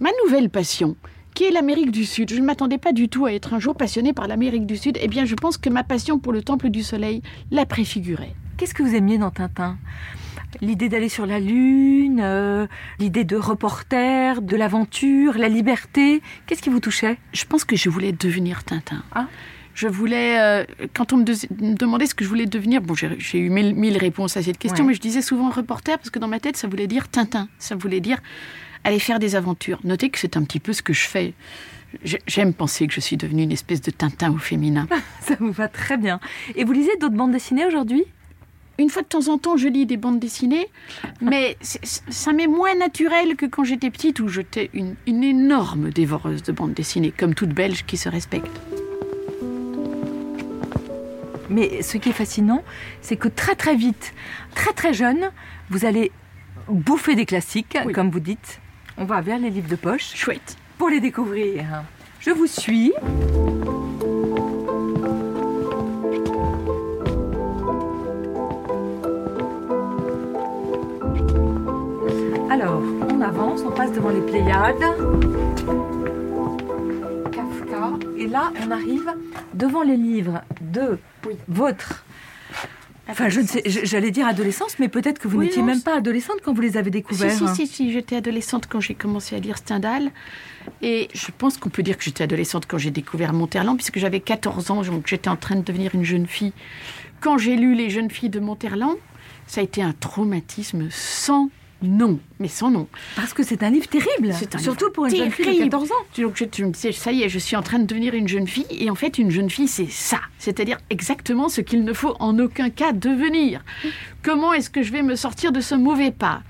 [0.00, 0.96] ma nouvelle passion,
[1.34, 2.30] qui est l'Amérique du Sud.
[2.32, 4.98] Je ne m'attendais pas du tout à être un jour passionné par l'Amérique du Sud.
[5.00, 8.34] Eh bien, je pense que ma passion pour le temple du soleil l'a préfiguré.
[8.56, 9.76] Qu'est-ce que vous aimiez dans Tintin?
[10.60, 12.66] L'idée d'aller sur la Lune, euh,
[12.98, 16.20] l'idée de reporter, de l'aventure, la liberté.
[16.46, 17.18] Qu'est-ce qui vous touchait?
[17.32, 19.02] Je pense que je voulais devenir Tintin.
[19.14, 19.26] Ah.
[19.74, 22.94] Je voulais, euh, quand on me, de- me demandait ce que je voulais devenir, bon,
[22.94, 24.88] j'ai eu mille, mille réponses à cette question, Ouais.
[24.90, 27.48] mais je disais souvent reporter parce que dans ma tête, ça voulait dire Tintin.
[27.58, 28.18] Ça voulait dire
[28.84, 29.78] aller faire des aventures.
[29.84, 31.32] Notez que c'est un petit peu ce que je fais.
[32.04, 34.86] J'ai- J'aime penser que je suis devenue une espèce de Tintin au féminin.
[35.20, 36.18] Ça vous va très bien.
[36.56, 38.04] Et vous lisez d'autres bandes dessinées aujourd'hui?
[38.80, 40.66] Une fois de temps en temps, je lis des bandes dessinées,
[41.20, 46.42] mais ça m'est moins naturel que quand j'étais petite où j'étais une, une énorme dévoreuse
[46.42, 48.50] de bandes dessinées, comme toute Belge qui se respecte.
[51.50, 52.64] Mais ce qui est fascinant,
[53.02, 54.14] c'est que très très vite,
[54.54, 55.30] très très jeune,
[55.68, 56.10] vous allez
[56.66, 57.92] bouffer des classiques, Oui.
[57.92, 58.60] comme vous dites.
[58.96, 60.56] On va vers les livres de poche Chouette.
[60.78, 61.82] pour les découvrir.
[62.20, 62.92] Je vous suis.
[72.50, 74.74] Alors, on avance, on passe devant les Pléiades.
[77.30, 77.92] Kafka.
[78.18, 79.14] Et là, on arrive
[79.54, 80.98] devant les livres de
[81.46, 82.04] votre.
[83.08, 85.98] Enfin, je ne sais, j'allais dire adolescence, mais peut-être que vous Oui, n'étiez même pas
[85.98, 87.30] adolescente quand vous les avez découverts.
[87.30, 90.10] Si, si, si, si, j'étais adolescente quand j'ai commencé à lire Stendhal.
[90.82, 94.18] Et je pense qu'on peut dire que j'étais adolescente quand j'ai découvert Monterland, puisque j'avais
[94.18, 96.52] 14 ans, donc j'étais en train de devenir une jeune fille.
[97.20, 98.96] Quand j'ai lu Les jeunes filles de Monterland,
[99.46, 101.48] ça a été un traumatisme sans
[101.82, 102.86] nom, mais sans nom.
[103.16, 105.70] Parce que c'est un livre terrible, un surtout livre pour une jeune fille de terrible.
[105.70, 105.94] 14 ans.
[106.18, 108.28] Donc je, je me disais, ça y est, je suis en train de devenir une
[108.28, 108.66] jeune fille.
[108.70, 110.20] Et en fait, une jeune fille, c'est ça.
[110.38, 113.64] C'est-à-dire exactement ce qu'il ne faut en aucun cas devenir.
[114.22, 116.42] Comment est-ce que je vais me sortir de ce mauvais pas?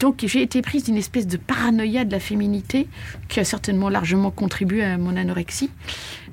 [0.00, 2.88] Donc j'ai été prise d'une espèce de paranoïa de la féminité
[3.28, 5.70] qui a certainement largement contribué à mon anorexie.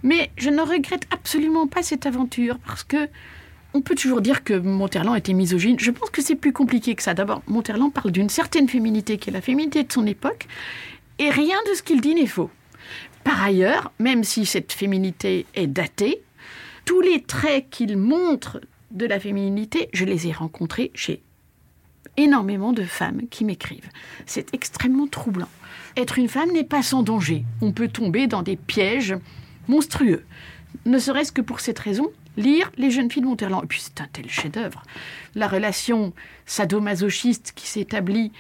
[0.04, 3.08] Mais je ne regrette absolument pas cette aventure parce que
[3.76, 5.78] on peut toujours dire que Monterland était misogyne.
[5.78, 7.14] Je pense que c'est plus compliqué que ça.
[7.14, 10.48] D'abord, Monterland parle d'une certaine féminité qui est la féminité de son époque
[11.20, 12.50] et rien de ce qu'il dit n'est faux.
[13.26, 16.22] Par ailleurs, même si cette féminité est datée,
[16.86, 18.62] tous les traits qu'il montre
[18.92, 21.22] de la féminité, je les ai rencontrés chez
[22.16, 23.90] énormément de femmes qui m'écrivent.
[24.26, 25.50] C'est extrêmement troublant.
[25.98, 27.44] Être une femme n'est pas sans danger.
[27.62, 29.18] On peut tomber dans des pièges
[29.68, 30.24] monstrueux.
[30.86, 33.64] Ne serait-ce que pour cette raison, lire Les jeunes filles de Monterland.
[33.64, 34.84] Et puis c'est un tel chef-d'œuvre.
[35.36, 36.14] La relation
[36.46, 38.32] sadomasochiste qui s'établit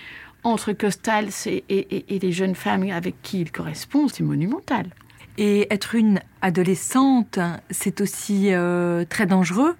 [0.43, 4.87] entre Costals et, et- et- et les jeunes femmes avec qui il correspond, c'est monumental.
[5.37, 9.75] Et être une adolescente, c'est aussi euh, très dangereux.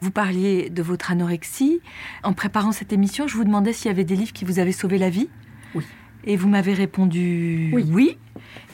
[0.00, 1.80] Vous parliez de votre anorexie.
[2.22, 4.72] En préparant cette émission, je vous demandais s'il y avait des livres qui vous avaient
[4.72, 5.28] sauvé la vie.
[5.74, 5.84] Oui.
[6.24, 8.18] Et vous m'avez répondu Oui.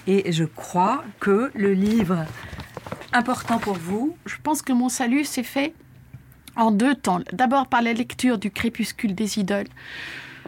[0.08, 2.24] Et je crois que le livre
[3.12, 5.74] important pour vous, Je pense que mon salut s'est fait
[6.56, 7.20] en deux temps.
[7.32, 9.68] D'abord par la lecture du Crépuscule des idoles,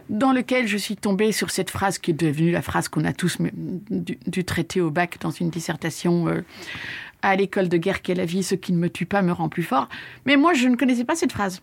[0.08, 3.12] dans lequel je suis tombée sur cette phrase qui est devenue la phrase qu'on a
[3.12, 6.42] tous dû, dû traiter au bac dans une dissertation euh,
[7.22, 9.48] à l'école de guerre qu'est la vie, ce qui ne me tue pas me rend
[9.48, 9.88] plus fort.
[10.26, 11.62] Mais moi, je ne connaissais pas cette phrase.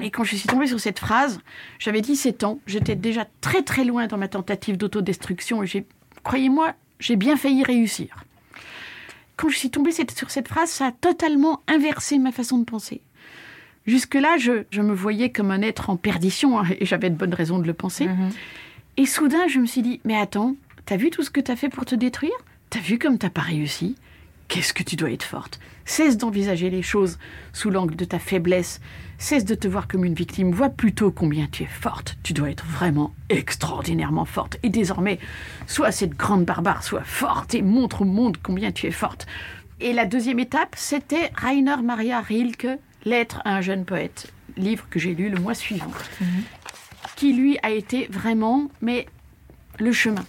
[0.00, 1.40] Et quand je suis tombée sur cette phrase,
[1.78, 5.86] j'avais 17 ans, j'étais déjà très très loin dans ma tentative d'autodestruction et j'ai,
[6.22, 8.24] croyez-moi, j'ai bien failli réussir.
[9.36, 13.00] Quand je suis tombée sur cette phrase, ça a totalement inversé ma façon de penser.
[13.86, 17.34] Jusque-là, je, je me voyais comme un être en perdition, hein, et j'avais de bonnes
[17.34, 18.08] raisons de le penser.
[18.96, 21.68] Et soudain, je me suis dit, mais attends, t'as vu tout ce que t'as fait
[21.68, 22.32] pour te détruire?
[22.70, 23.96] T'as vu comme t'as pas réussi?
[24.48, 25.58] Qu'est-ce que tu dois être forte?
[25.84, 27.18] Cesse d'envisager les choses
[27.52, 28.80] sous l'angle de ta faiblesse.
[29.18, 30.52] Cesse de te voir comme une victime.
[30.52, 32.16] Vois plutôt combien tu es forte.
[32.22, 34.58] Tu dois être vraiment extraordinairement forte.
[34.62, 35.18] Et désormais,
[35.66, 39.26] sois cette grande barbare, sois forte et montre au monde combien tu es forte.
[39.80, 42.68] Et la deuxième étape, c'était Rainer Maria Rilke,
[43.04, 45.90] Lettre à un jeune poète, livre que j'ai lu le mois suivant,
[47.16, 49.06] qui lui a été vraiment, mais
[49.78, 50.24] le chemin.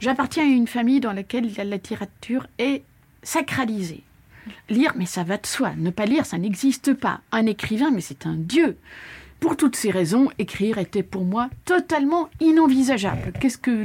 [0.00, 2.82] J'appartiens à une famille dans laquelle la littérature est
[3.22, 4.02] sacralisée.
[4.68, 5.72] Lire, mais ça va de soi.
[5.76, 7.20] Ne pas lire, ça n'existe pas.
[7.32, 8.76] Un écrivain, mais c'est un dieu.
[9.40, 13.32] Pour toutes ces raisons, écrire était pour moi totalement inenvisageable.
[13.40, 13.84] Qu'est-ce que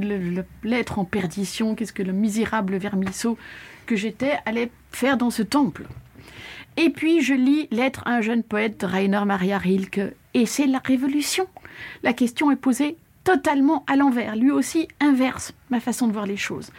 [0.64, 3.38] l'être en perdition, qu'est-ce que le misérable vermisseau
[3.86, 5.88] que j'étais allait faire dans ce temple?
[6.76, 10.68] Et puis je lis Lettre à un jeune poète de Rainer Maria Rilke, et c'est
[10.68, 11.48] la révolution.
[12.04, 14.36] La question est posée totalement à l'envers.
[14.36, 16.72] Lui aussi inverse ma façon de voir les choses.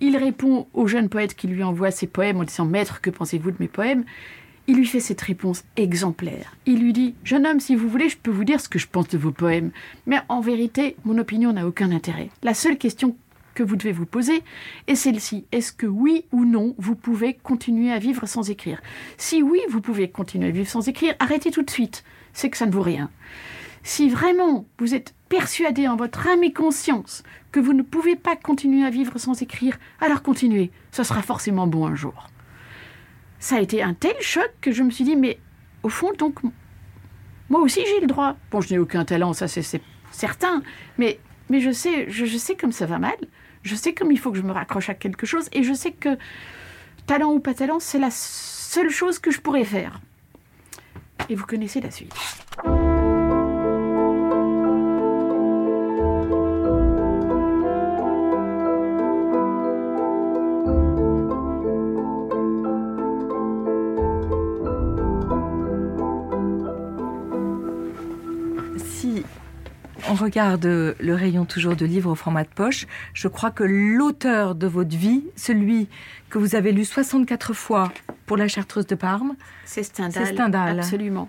[0.00, 3.52] Il répond au jeune poète qui lui envoie ses poèmes en disant Maître, que pensez-vous
[3.52, 4.04] de mes poèmes?
[4.66, 6.56] Il lui fait cette réponse exemplaire.
[6.64, 8.88] Il lui dit Jeune homme, si vous voulez, je peux vous dire ce que je
[8.88, 9.70] pense de vos poèmes.
[10.06, 12.30] Mais en vérité, mon opinion n'a aucun intérêt.
[12.42, 13.16] La seule question
[13.54, 14.42] que vous devez vous poser
[14.86, 15.44] est celle-ci.
[15.52, 18.80] Est-ce que oui ou non, vous pouvez continuer à vivre sans écrire?
[19.16, 22.02] Si oui, vous pouvez continuer à vivre sans écrire, arrêtez tout de suite.
[22.32, 23.10] C'est que ça ne vaut rien.
[23.82, 28.36] Si vraiment vous êtes persuadé en votre âme et conscience que vous ne pouvez pas
[28.36, 30.70] continuer à vivre sans écrire, alors continuez.
[30.92, 32.28] Ce sera forcément bon un jour.
[33.40, 35.40] Ça a été un tel choc que je me suis dit, mais
[35.82, 36.38] au fond, donc,
[37.48, 38.36] moi aussi j'ai le droit.
[38.52, 40.62] Bon, je n'ai aucun talent, ça c'est certain,
[40.98, 41.18] mais,
[41.50, 43.16] mais je, sais, je sais comme ça va mal,
[43.62, 45.90] je sais comme il faut que je me raccroche à quelque chose, et je sais
[45.90, 46.16] que
[47.06, 50.00] talent ou pas talent, c'est la seule chose que je pourrais faire.
[51.28, 52.14] Et vous connaissez la suite.
[70.24, 74.66] Regarde le rayon toujours de livres au format de poche, je crois que l'auteur de
[74.66, 75.88] votre vie, celui
[76.30, 77.92] que vous avez lu 64 fois
[78.26, 79.34] pour la Chartreuse de Parme,
[79.64, 80.26] C'est Stendhal.
[80.26, 80.78] C'est Stendhal.
[80.78, 81.28] Absolument.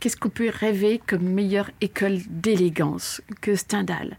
[0.00, 4.16] Qu'est-ce qu'on peut rêver comme meilleure école d'élégance que Stendhal?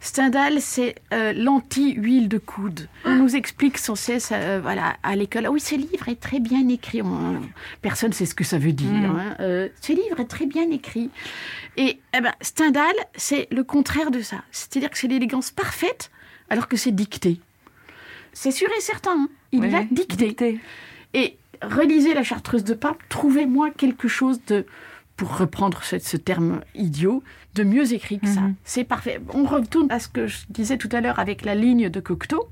[0.00, 2.88] Stendhal, c'est euh, l'anti-huile de coude.
[3.04, 6.68] On nous explique sans cesse euh, voilà, à l'école, oui, ce livre est très bien
[6.68, 7.02] écrit.
[7.82, 8.90] personne ne sait ce que ça veut dire.
[8.90, 9.04] Mm.
[9.04, 9.36] hein.
[9.40, 11.10] Euh, ce livre est très bien écrit.
[11.76, 14.42] Et eh ben, Stendhal, c'est le contraire de ça.
[14.50, 16.10] C'est-à-dire que c'est l'élégance parfaite
[16.48, 17.40] alors que c'est dicté.
[18.32, 19.12] C'est sûr et certain.
[19.12, 19.28] hein.
[19.52, 20.26] Il Ouais, va dicter.
[20.28, 20.60] dicté.
[21.14, 24.64] Et relisez la chartreuse de pain, trouvez-moi quelque chose de,
[25.20, 27.22] pour reprendre ce, ce terme idiot,
[27.54, 28.40] de mieux écrit que ça.
[28.40, 28.54] Mhm.
[28.64, 29.20] C'est parfait.
[29.34, 32.48] On retourne à ce que je disais tout à l'heure avec la ligne de Cocteau.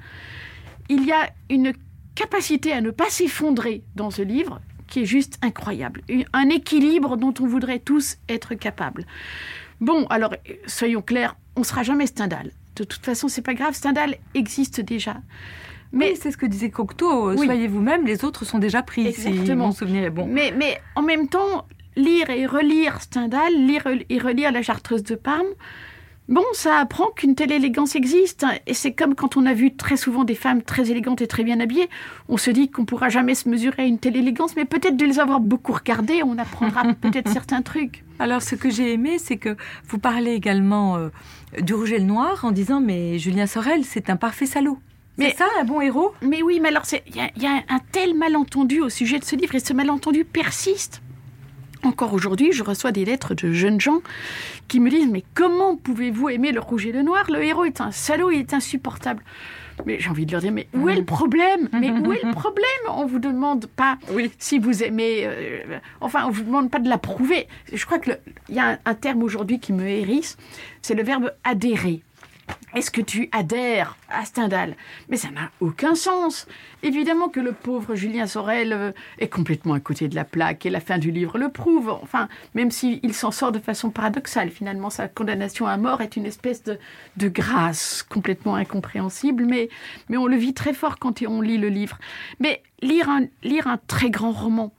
[0.91, 1.73] Il y a une
[2.15, 6.03] capacité à ne pas s'effondrer dans ce livre qui est juste incroyable.
[6.35, 9.07] Un équilibre dont on voudrait tous être capables.
[9.81, 10.35] Bon, alors,
[10.67, 12.51] soyons clairs, on sera jamais Stendhal.
[12.77, 15.17] De toute façon, c'est pas grave, Stendhal existe déjà.
[15.91, 17.47] Mais c'est ce que disait Cocteau, Oui.
[17.47, 19.69] soyez vous-même, les autres sont déjà pris, si Exactement.
[19.69, 20.27] mon souvenir est bon.
[20.27, 21.67] Mais, mais en même temps,
[21.99, 25.47] lire et relire Stendhal, lire et relire La Chartreuse de Parme,
[26.29, 28.47] bon, ça apprend qu'une telle élégance existe.
[28.67, 31.43] Et c'est comme quand on a vu très souvent des femmes très élégantes et très
[31.45, 31.89] bien habillées,
[32.29, 35.05] on se dit qu'on pourra jamais se mesurer à une telle élégance, mais peut-être de
[35.05, 38.05] les avoir beaucoup regardées, on apprendra peut-être certains trucs.
[38.21, 39.57] Alors, ce que j'ai aimé, c'est que
[39.89, 41.09] vous parlez également euh,
[41.61, 44.79] du rouge et le noir en disant Mais Julien Sorel, c'est un parfait salaud.
[45.19, 46.13] Mais- C'est ça, un bon héros?
[46.23, 47.01] Mais oui, mais alors y,
[47.37, 51.03] il y a un tel malentendu au sujet de ce livre et ce malentendu persiste.
[51.85, 54.01] Encore aujourd'hui, je reçois des lettres de jeunes gens
[54.67, 57.25] qui me disent Mais comment pouvez-vous aimer le rouge et le noir?
[57.31, 59.23] Le héros est un salaud, il est insupportable.
[59.87, 61.69] Mais j'ai envie de leur dire Mais où est le problème?
[61.73, 62.65] Mais où est le problème?
[62.91, 63.97] On vous demande pas
[64.39, 65.21] si vous aimez.
[65.25, 67.47] euh, enfin, on vous demande pas de l'approuver.
[67.73, 68.19] Je crois qu'il
[68.51, 70.37] y a un, un terme aujourd'hui qui me hérisse
[70.83, 72.03] c'est le verbe adhérer.
[72.75, 74.77] Est-ce que tu adhères à Stendhal?
[75.09, 76.47] Mais ça n'a aucun sens.
[76.83, 80.71] Évidemment que le pauvre Julien Sorel euh, est complètement à côté de la plaque et
[80.71, 81.89] la fin du livre le prouve.
[81.89, 86.27] Enfin, même s'il s'en sort de façon paradoxale, finalement, sa condamnation à mort est une
[86.27, 89.71] espèce de, grâce complètement incompréhensible, mais,
[90.09, 91.99] mais on le vit très fort quand on lit le livre.
[92.39, 94.73] Mais lire un, lire un très grand roman,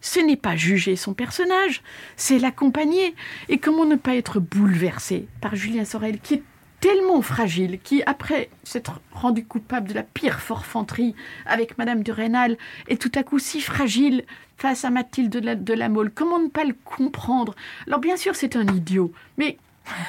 [0.00, 1.82] ce n'est pas juger son personnage,
[2.16, 3.14] c'est l'accompagner.
[3.48, 6.42] Et comment ne pas être bouleversé par Julien Sorel, qui est
[6.80, 11.14] tellement fragile, qui, après s'être rendu coupable de la pire forfanterie
[11.46, 12.56] avec Madame de Rênal,
[12.88, 14.24] est tout à coup si fragile
[14.56, 16.10] face à Mathilde de la, de la Mole.
[16.10, 17.54] Comment ne pas le comprendre?
[17.86, 19.58] Alors bien sûr, c'est un idiot, mais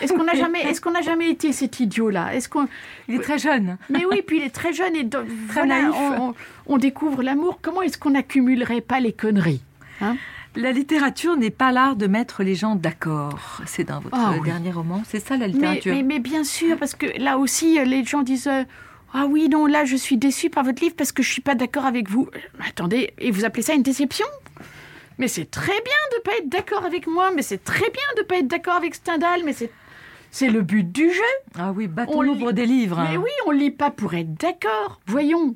[0.01, 2.36] est-ce qu'on n'a jamais, est-ce qu'on n'a jamais été cet idiot-là?
[2.36, 2.67] Est-ce qu'on
[3.07, 3.77] Il est très jeune.
[3.89, 6.34] mais oui, puis il est très jeune et donc, Très voilà, naïf.
[6.67, 7.60] on découvre l'amour.
[7.62, 9.62] Comment est-ce qu'on n'accumulerait pas les conneries
[10.01, 10.17] hein?
[10.55, 13.61] La littérature n'est pas l'art de mettre les gens d'accord.
[13.65, 14.41] C'est dans votre Ah oui.
[14.49, 15.01] dernier roman.
[15.07, 15.93] C'est ça la littérature.
[15.95, 18.63] mais, mais bien sûr, parce que là aussi, euh, les gens disent euh,
[19.13, 21.55] Ah oui, non, là, je suis déçu par votre livre parce que je suis pas
[21.55, 22.27] d'accord avec vous.
[22.35, 24.25] Euh, Attendez, et vous appelez ça une déception?
[25.17, 28.23] Mais c'est très bien de pas être d'accord avec moi, mais c'est très bien de
[28.23, 29.71] pas être d'accord avec Stendhal, mais c'est.
[30.33, 31.21] C'est le but du jeu.
[31.59, 33.05] Ah oui, l'ombre lit- des livres.
[33.09, 34.99] Mais oui, on lit pas pour être d'accord.
[35.05, 35.55] Voyons.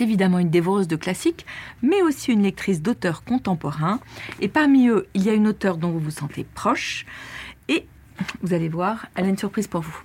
[0.00, 1.44] Évidemment une dévoreuse de classiques,
[1.82, 4.00] mais aussi une lectrice d'auteurs contemporains.
[4.40, 7.04] Et parmi eux, il y a une auteure dont vous vous sentez proche.
[7.68, 7.84] Et
[8.42, 10.02] vous allez voir, elle a une surprise pour vous.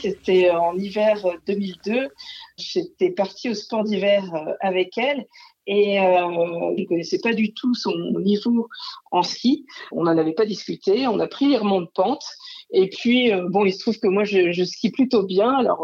[0.00, 2.08] C'était en hiver 2002.
[2.56, 5.26] J'étais partie au sport d'hiver euh, avec elle
[5.66, 8.68] et euh, je ne connaissais pas du tout son niveau
[9.10, 9.66] en ski.
[9.92, 11.06] On n'en avait pas discuté.
[11.06, 12.24] On a pris les de pente.
[12.72, 15.50] Et puis, euh, bon, il se trouve que moi, je, je skie plutôt bien.
[15.50, 15.82] Alors,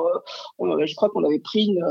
[0.60, 1.84] euh, je crois qu'on avait pris une,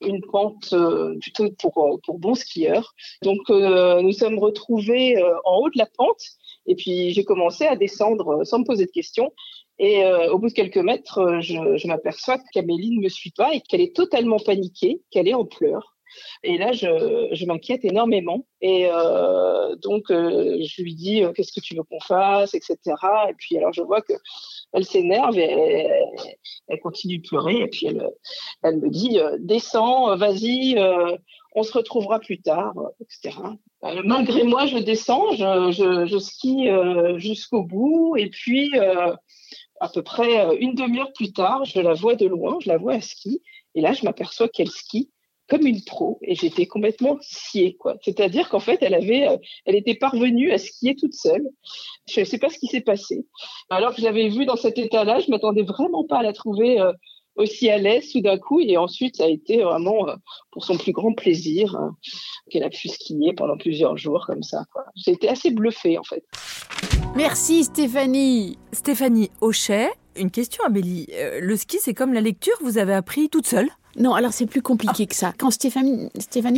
[0.00, 2.94] une pente euh, plutôt pour, euh, pour bons skieurs.
[3.22, 6.22] Donc, nous sommes retrouvés en haut de la pente.
[6.66, 9.32] Et puis, j'ai commencé à descendre sans me poser de questions.
[9.78, 13.54] Et euh, au bout de quelques mètres, je, je m'aperçois qu'Amélie ne me suit pas
[13.54, 15.96] et qu'elle est totalement paniquée, qu'elle est en pleurs.
[16.42, 18.46] Et là, je, m'inquiète énormément.
[18.60, 22.76] Et euh, donc, euh, je lui dis euh, qu'est-ce que tu veux qu'on fasse, etc.
[23.28, 24.12] Et puis, alors, je vois que
[24.72, 25.88] elle s'énerve et
[26.68, 27.60] elle, continue de pleurer.
[27.60, 27.86] Et puis,
[28.62, 30.76] elle, me dit descends, vas-y,
[31.54, 33.36] on se retrouvera plus tard, etc.
[34.04, 36.68] Malgré moi, je descends, je, je, skie
[37.16, 38.16] jusqu'au bout.
[38.16, 42.68] Et puis, à peu près une demi-heure plus tard, je la vois de loin, je
[42.68, 43.42] la vois à ski,
[43.74, 45.10] et là, je m'aperçois qu'elle skie
[45.50, 47.96] comme une pro, et j'étais complètement sciée, quoi.
[48.02, 49.36] C'est-à-dire qu'en fait, elle avait, euh,
[49.66, 51.44] elle était parvenue à skier toute seule.
[52.08, 53.26] Je ne sais pas ce qui s'est passé.
[53.68, 56.80] Alors que je l'avais vue dans cet état-là, je m'attendais vraiment pas à la trouver
[56.80, 56.92] euh,
[57.34, 58.60] aussi à l'aise tout d'un coup.
[58.60, 60.14] Et ensuite, ça a été vraiment euh,
[60.52, 61.76] pour son plus grand plaisir
[62.48, 64.62] qu'elle a pu skier pendant plusieurs jours comme ça.
[64.94, 66.22] J'ai été assez bluffée en fait.
[67.16, 68.56] Merci Stéphanie.
[68.72, 71.08] Stéphanie Auchet, une question Amélie.
[71.40, 73.68] Le ski, c'est comme la lecture, vous avez appris toute seule?
[73.96, 75.32] Non, alors c'est plus compliqué que ça.
[75.36, 76.10] Quand Stéphanie,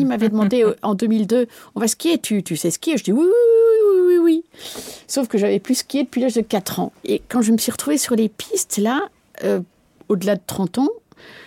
[0.04, 2.96] m'avait demandé en 2002, on va skier, tu, tu sais skier?
[2.96, 4.44] Je dis oui, oui, oui, oui, oui.
[5.06, 6.92] Sauf que j'avais plus skié depuis l'âge de 4 ans.
[7.04, 9.08] Et quand je me suis retrouvée sur les pistes, là,
[10.08, 10.88] au-delà de 30 ans,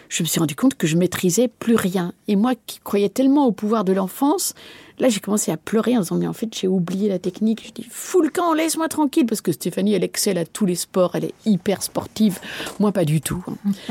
[0.09, 2.13] je me suis rendu compte que je maîtrisais plus rien.
[2.27, 4.53] Et moi qui croyais tellement au pouvoir de l'enfance,
[4.99, 7.65] là j'ai commencé à pleurer en disant mais en fait j'ai oublié la technique.
[7.65, 10.75] Je dis fous le camp, laisse-moi tranquille parce que Stéphanie elle excelle à tous les
[10.75, 12.39] sports, elle est hyper sportive,
[12.79, 13.43] moi pas du tout.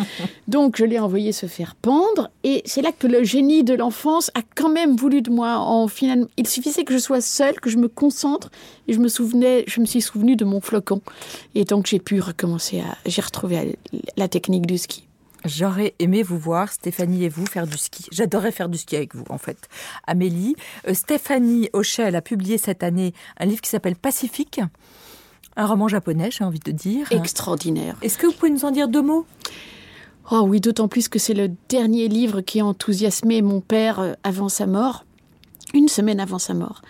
[0.48, 4.30] Donc je l'ai envoyé se faire pendre et c'est là que le génie de l'enfance
[4.34, 5.58] a quand même voulu de moi.
[5.58, 8.50] En final, il suffisait que je sois seule, que je me concentre
[8.88, 11.00] et je me souvenais, je me suis souvenu de mon flocon
[11.54, 13.76] et donc j'ai pu recommencer à, j'ai retrouvé
[14.16, 15.03] la technique du ski.
[15.44, 18.06] J'aurais aimé vous voir, Stéphanie et vous, faire du ski.
[18.10, 19.68] J'adorerais faire du ski avec vous, en fait.
[20.06, 20.56] Amélie,
[20.88, 21.68] euh, Stéphanie
[21.98, 24.60] elle a publié cette année un livre qui s'appelle Pacifique,
[25.56, 27.12] un roman japonais, j'ai envie de dire.
[27.12, 27.96] Extraordinaire.
[28.02, 29.26] Est-ce que vous pouvez nous en dire deux mots?
[30.30, 34.12] Oh oui, d'autant plus que c'est le dernier livre qui a enthousiasmé mon père euh,
[34.22, 35.04] avant sa mort,
[35.74, 36.80] une semaine avant sa mort.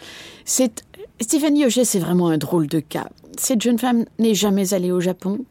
[0.45, 0.85] C'est
[1.21, 3.09] Stéphanie Auchet, c'est vraiment un drôle de cas.
[3.37, 5.45] Cette jeune femme n'est jamais allée au Japon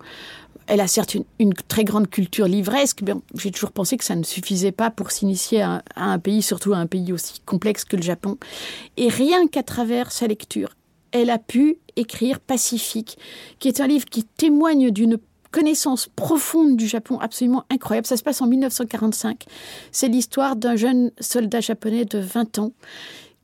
[0.67, 4.23] elle a certes une, très grande culture livresque, mais j'ai toujours pensé que ça ne
[4.23, 8.01] suffisait pas pour s'initier à, un pays, surtout à un pays aussi complexe que le
[8.01, 8.37] Japon.
[8.97, 10.75] Et rien qu'à travers sa lecture,
[11.11, 13.17] elle a pu écrire Pacifique,
[13.59, 15.17] qui est un livre qui témoigne d'une
[15.51, 18.07] connaissance profonde du Japon absolument incroyable.
[18.07, 19.45] Ça se passe en 1945.
[19.91, 22.71] C'est l'histoire d'un jeune soldat japonais de 20 ans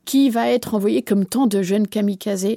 [0.04, 2.56] qui va être envoyé comme tant de jeunes kamikazes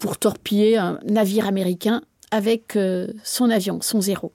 [0.00, 4.32] pour torpiller un navire américain avec euh, son avion, son zéro.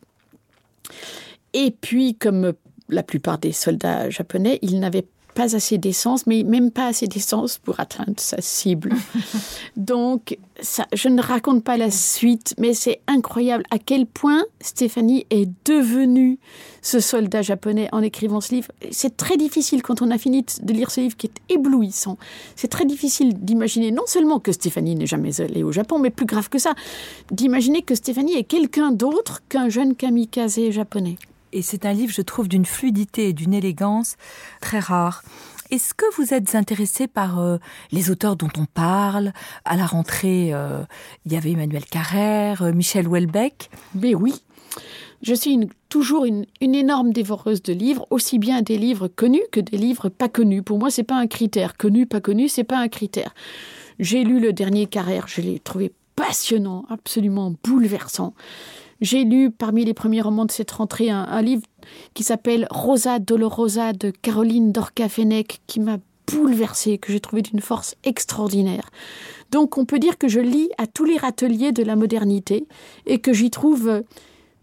[1.54, 2.54] Et puis, comme
[2.90, 7.58] la plupart des soldats japonais, il n'avait pas assez d'essence, mais même pas assez d'essence
[7.58, 8.94] pour atteindre sa cible.
[9.78, 15.26] Donc, ça, je ne raconte pas la suite, mais c'est incroyable à quel point Stéphanie
[15.30, 16.40] est devenue
[16.82, 18.72] ce soldat japonais en écrivant ce livre.
[18.92, 22.18] C'est très difficile quand on a fini de lire ce livre qui est éblouissant.
[22.56, 26.26] C'est très difficile d'imaginer non seulement que Stéphanie n'est jamais allée au Japon, mais plus
[26.26, 26.74] grave que ça,
[27.32, 31.18] d'imaginer que Stéphanie est quelqu'un d'autre qu'un jeune kamikaze japonais.
[31.54, 34.16] Et c'est un livre, je trouve, d'une fluidité et d'une élégance
[34.60, 35.24] très rare.
[35.70, 37.58] Est-ce que vous êtes intéressé par euh,
[37.92, 39.34] les auteurs dont on parle?
[39.64, 40.84] À la rentrée, euh,
[41.26, 43.70] il y avait Emmanuel Carrère, euh, Michel Houellebecq.
[43.94, 44.34] Mais oui,
[45.22, 49.78] je suis toujours une, énorme dévoreuse de livres, aussi bien des livres connus que des
[49.78, 50.64] livres pas connus.
[50.64, 51.78] Pour moi, c'est pas un critère.
[51.78, 53.36] Connu, pas connu, c'est pas un critère.
[54.00, 58.34] J'ai lu le dernier Carrère, je l'ai trouvé passionnant, absolument bouleversant.
[59.04, 61.64] J'ai lu parmi les premiers romans de cette rentrée un, livre
[62.14, 67.96] qui s'appelle Rosa Dolorosa de Caroline Dorca-Fenech qui m'a bouleversée, que j'ai trouvé d'une force
[68.06, 68.90] extraordinaire.
[69.52, 72.66] Donc on peut dire que je lis à tous les râteliers de la modernité
[73.06, 74.04] et que j'y trouve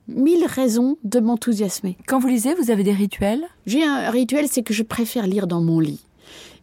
[0.08, 1.98] mille raisons de m'enthousiasmer.
[2.06, 3.44] Quand vous lisez, vous avez des rituels?
[3.66, 6.00] J'ai un rituel, c'est que je préfère lire dans mon lit.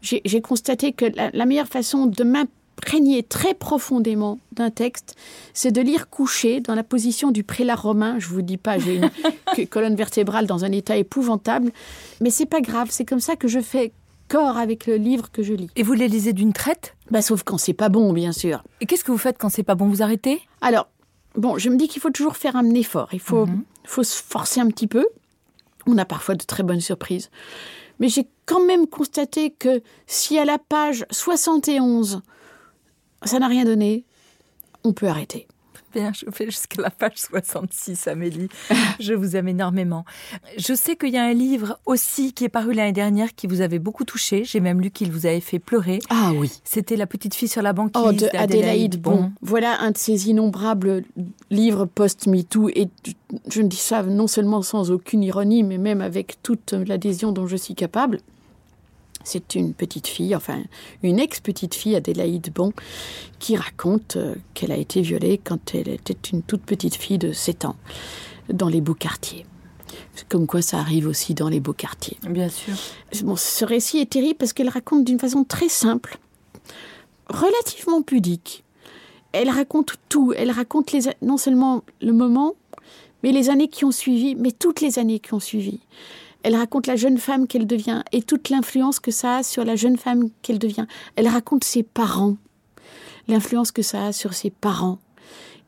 [0.01, 2.23] J'ai constaté que la, meilleure façon de
[2.86, 5.15] régner très profondément d'un texte,
[5.53, 8.19] c'est de lire couché dans la position du prélat romain.
[8.19, 11.71] Je vous dis pas, j'ai une colonne vertébrale dans un état épouvantable,
[12.21, 12.89] mais c'est pas grave.
[12.91, 13.91] C'est comme ça que je fais
[14.28, 15.69] corps avec le livre que je lis.
[15.75, 16.95] Et vous les lisez d'une traite?
[17.09, 18.63] Bah sauf quand c'est pas bon, bien sûr.
[18.82, 19.88] Et qu'est-ce que vous faites quand c'est pas bon?
[19.88, 20.41] Vous arrêtez?
[20.61, 20.89] Alors,
[21.36, 23.09] bon, je me dis qu'il faut toujours faire un effort.
[23.13, 23.63] Il faut, mhm.
[23.86, 25.07] faut se forcer un petit peu.
[25.86, 27.30] On a parfois de très bonnes surprises.
[27.99, 32.21] Mais j'ai quand même constaté que si à la page 71,
[33.24, 34.05] ça n'a rien donné,
[34.84, 35.47] on peut arrêter.
[35.93, 38.49] Bien, je fais jusqu'à la page 66, Amélie.
[38.99, 40.03] je vous aime énormément.
[40.57, 43.61] Je sais qu'il y a un livre aussi qui est paru l'année dernière qui vous
[43.61, 44.43] avait beaucoup touché.
[44.43, 45.99] J'ai même lu qu'il vous avait fait pleurer.
[46.09, 46.51] Ah oui.
[46.65, 49.32] C'était La petite fille sur la banquise oh, de Adélaïde bon.
[49.41, 51.03] Voilà un de ces innombrables
[51.49, 52.70] livres post-MeToo.
[52.70, 52.89] Et
[53.49, 57.47] je ne dis ça non seulement sans aucune ironie, mais même avec toute l'adhésion dont
[57.47, 58.20] je suis capable.
[59.28, 60.63] C'est une petite fille, enfin
[61.03, 62.71] une ex-petite fille, Adélaïde Bon,
[63.39, 67.34] qui raconte euh, qu'elle a été violée quand elle était une toute petite fille de
[67.34, 67.75] 7 ans
[68.47, 69.45] dans les beaux quartiers.
[70.30, 72.15] Comme quoi ça arrive aussi dans les beaux quartiers.
[72.23, 72.73] Bien sûr.
[73.23, 76.19] Bon, ce récit est terrible parce qu'elle raconte d'une façon très simple,
[77.30, 78.63] relativement pudique.
[79.34, 80.34] Elle raconte tout.
[80.38, 82.55] Elle raconte les, non seulement le moment,
[83.23, 85.82] mais les années qui ont suivi, mais toutes les années qui ont suivi.
[86.47, 89.75] Elle raconte la jeune femme qu'elle devient et toute l'influence que ça a sur la
[89.75, 90.85] jeune femme qu'elle devient.
[91.17, 92.37] Elle raconte ses parents,
[93.27, 94.97] l'influence que ça a sur ses parents.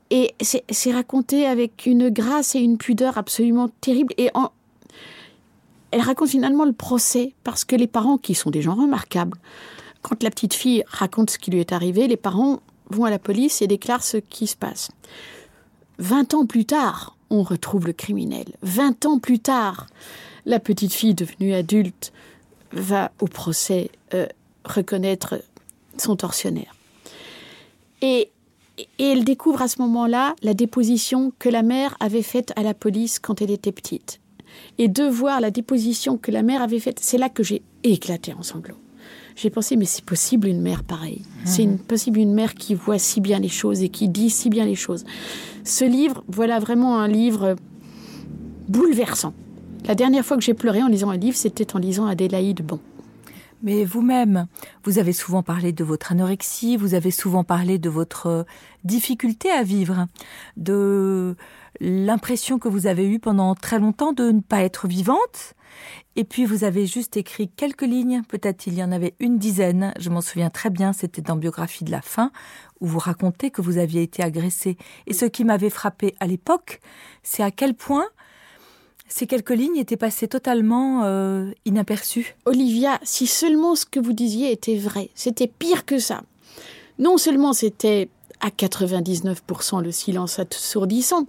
[0.10, 4.14] Et c'est raconté avec une grâce et une pudeur absolument terrible.
[4.18, 4.30] Et
[5.92, 9.38] elle raconte finalement le procès parce que les parents, qui sont des gens remarquables,
[10.02, 13.20] quand la petite fille raconte ce qui lui est arrivé, les parents vont à la
[13.20, 14.92] police et déclarent ce qui se passe.
[15.98, 18.46] Vingt ans plus tard, on retrouve le criminel.
[18.62, 19.88] Vingt ans plus tard,
[20.50, 22.12] la petite fille devenue adulte
[22.74, 24.26] va au procès euh,
[24.66, 25.42] reconnaître
[25.98, 26.76] son tortionnaire.
[28.02, 28.30] Et,
[28.98, 33.20] elle découvre à ce moment-là la déposition que la mère avait faite à la police
[33.20, 34.22] quand elle était petite.
[34.78, 38.34] Et de voir la déposition que la mère avait faite, c'est là que j'ai éclaté
[38.34, 38.80] en sanglots.
[39.36, 41.24] J'ai pensé, mais c'est possible une mère pareille.
[41.44, 44.66] C'est possible une mère qui voit si bien les choses et qui dit si bien
[44.66, 45.04] les choses.
[45.66, 47.58] Ce livre, voilà vraiment un livre
[48.70, 49.34] bouleversant.
[49.86, 52.80] La dernière fois que j'ai pleuré en lisant un livre, c'était en lisant Adélaïde Bon.
[53.62, 54.48] Mais vous-même,
[54.86, 58.46] vous avez souvent parlé de votre anorexie, vous avez souvent parlé de votre
[58.86, 60.08] difficulté à vivre,
[60.56, 61.36] de
[61.82, 65.56] l'impression que vous avez eue pendant très longtemps de ne pas être vivante.
[66.16, 69.94] Et puis vous avez juste écrit quelques lignes, peut-être il y en avait une dizaine,
[70.00, 72.32] je m'en souviens très bien, c'était dans Biographie de la fin,
[72.80, 74.78] où vous racontez que vous aviez été agressée.
[75.06, 76.80] Et ce qui m'avait frappé à l'époque,
[77.24, 78.06] c'est à quel point
[79.10, 82.36] ces quelques lignes étaient passées totalement euh, inaperçues.
[82.46, 86.22] Olivia, si seulement ce que vous disiez était vrai, c'était pire que ça.
[87.00, 91.28] Non seulement c'était à 99% le silence assourdissant,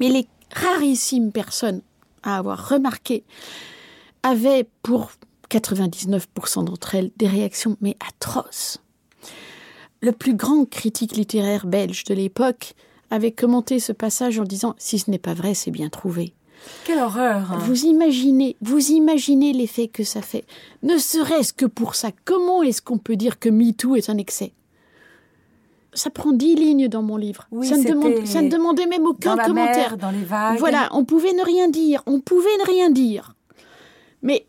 [0.00, 1.82] mais les rarissimes personnes
[2.22, 3.24] à avoir remarqué
[4.22, 5.12] avaient pour
[5.50, 8.78] 99% d'entre elles des réactions mais atroces.
[10.00, 12.74] Le plus grand critique littéraire belge de l'époque
[13.10, 16.32] avait commenté ce passage en disant si ce n'est pas vrai, c'est bien trouvé.
[16.84, 17.58] Quelle horreur hein.
[17.58, 20.44] Vous imaginez, vous imaginez l'effet que ça fait.
[20.82, 24.52] Ne serait-ce que pour ça, comment est-ce qu'on peut dire que MeToo est un excès?
[25.92, 27.46] Ça prend dix lignes dans mon livre.
[27.50, 29.90] Oui, ça, ne c'était demande- ça ne demandait même aucun dans la commentaire.
[29.92, 30.58] mer, dans les vagues.
[30.58, 33.34] Voilà, on pouvait ne rien dire, on pouvait ne rien dire.
[34.22, 34.46] Mais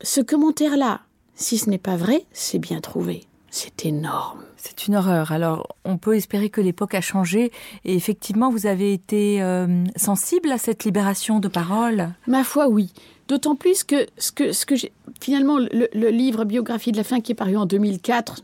[0.00, 1.02] ce commentaire-là,
[1.34, 3.26] si ce n'est pas vrai, c'est bien trouvé.
[3.50, 4.45] C'est énorme.
[4.66, 5.30] C'est une horreur.
[5.30, 7.52] Alors, on peut espérer que l'époque a changé.
[7.84, 12.10] Et effectivement, vous avez été euh, sensible à cette libération de parole?
[12.26, 12.92] Ma foi, oui.
[13.28, 14.92] D'autant plus que ce que, ce que j'ai.
[15.20, 18.42] Finalement, le, le livre Biographie de la fin qui est paru en 2004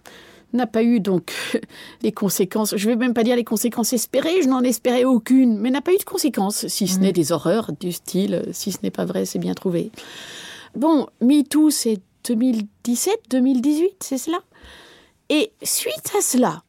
[0.52, 1.32] n'a pas eu donc
[2.02, 2.76] les conséquences.
[2.76, 5.92] Je vais même pas dire les conséquences espérées, je n'en espérais aucune, mais n'a pas
[5.92, 9.24] eu de conséquences, si ce n'est des horreurs du style si ce n'est pas vrai,
[9.24, 9.90] c'est bien trouvé.
[10.76, 14.38] Bon, MeToo, c'est 2017, 2018, c'est cela?
[15.34, 16.62] Et suite à cela,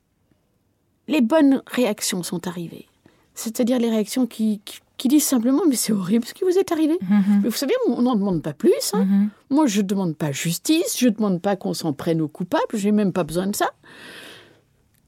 [1.07, 2.87] les bonnes réactions sont arrivées.
[3.35, 6.71] C'est-à-dire les réactions qui, qui, qui disent simplement Mais c'est horrible ce qui vous est
[6.71, 6.97] arrivé.
[7.41, 8.71] Mais vous savez, on n'en demande pas plus.
[8.93, 9.05] hein.
[9.49, 12.63] Moi, je ne demande pas justice, je ne demande pas qu'on s'en prenne aux coupables,
[12.75, 13.69] j'ai même pas besoin de ça.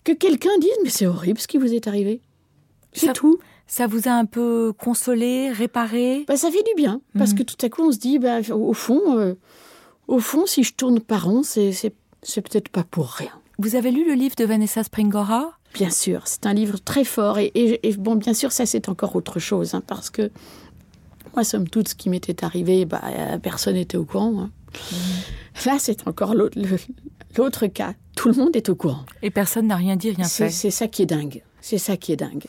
[0.03, 2.21] Que quelqu'un dise Mais c'est horrible ce qui vous est arrivé.
[2.93, 3.39] C'est tout.
[3.67, 6.25] Ça vous a un peu consolé, réparé?
[6.27, 8.73] Bah, ça fait du bien, parce que tout à coup, on se dit bah, Au
[8.73, 9.33] fond, euh,
[10.07, 11.71] au fond, si je tourne pas rond, c'est
[12.41, 13.31] peut-être pas pour rien.
[13.57, 15.51] Vous avez lu le livre de Vanessa Springora?
[15.73, 17.37] Bien sûr, c'est un livre très fort.
[17.39, 19.73] Et, et- et bon, bien sûr, ça, c'est encore autre chose.
[19.75, 20.31] hein, parce que
[21.33, 24.39] moi, somme toute, ce qui m'était arrivé, bah, euh, personne n'était au courant.
[24.41, 24.51] hein.
[25.65, 27.93] Là, c'est encore l'autre cas.
[28.15, 29.05] Tout le monde est au courant.
[29.21, 30.49] Et personne n'a rien dit, rien fait.
[30.49, 31.43] c'est ça qui est dingue.
[31.61, 32.45] C'est ça qui est dingue.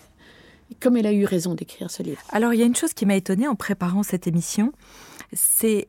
[0.80, 2.20] Comme elle a eu raison d'écrire ce livre.
[2.30, 4.72] Alors, il y a une chose qui m'a étonnée en préparant cette émission,
[5.32, 5.88] c'est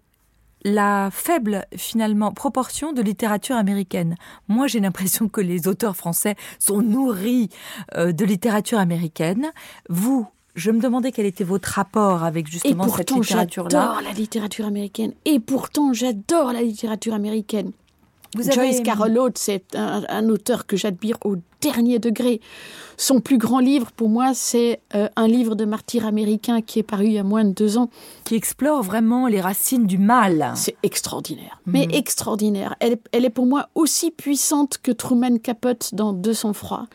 [0.68, 4.15] la faible, finalement, proportion de littérature américaine.
[4.47, 7.49] Moi, j'ai l'impression que les auteurs français sont nourris
[7.95, 9.47] euh, de littérature américaine.
[9.89, 13.70] Vous, je me demandais quel était votre rapport avec Et justement cette littérature-là.
[13.72, 15.13] j'adore la littérature américaine.
[15.26, 17.72] Et pourtant, j'adore la littérature américaine.
[18.44, 22.40] Vous Joyce avez- Carol Oates, c'est un, un auteur que j'admire au dernier degré.
[22.98, 26.84] Son plus grand livre, pour moi, c'est euh, un livre de martyr américain qui est
[26.84, 27.90] paru il y a moins de deux ans.
[28.26, 30.52] qui explore vraiment les racines du mal.
[30.56, 32.76] C'est extraordinaire, mais extraordinaire.
[32.80, 36.86] Elle, elle est pour moi aussi puissante que Truman Capote dans De sang-froid.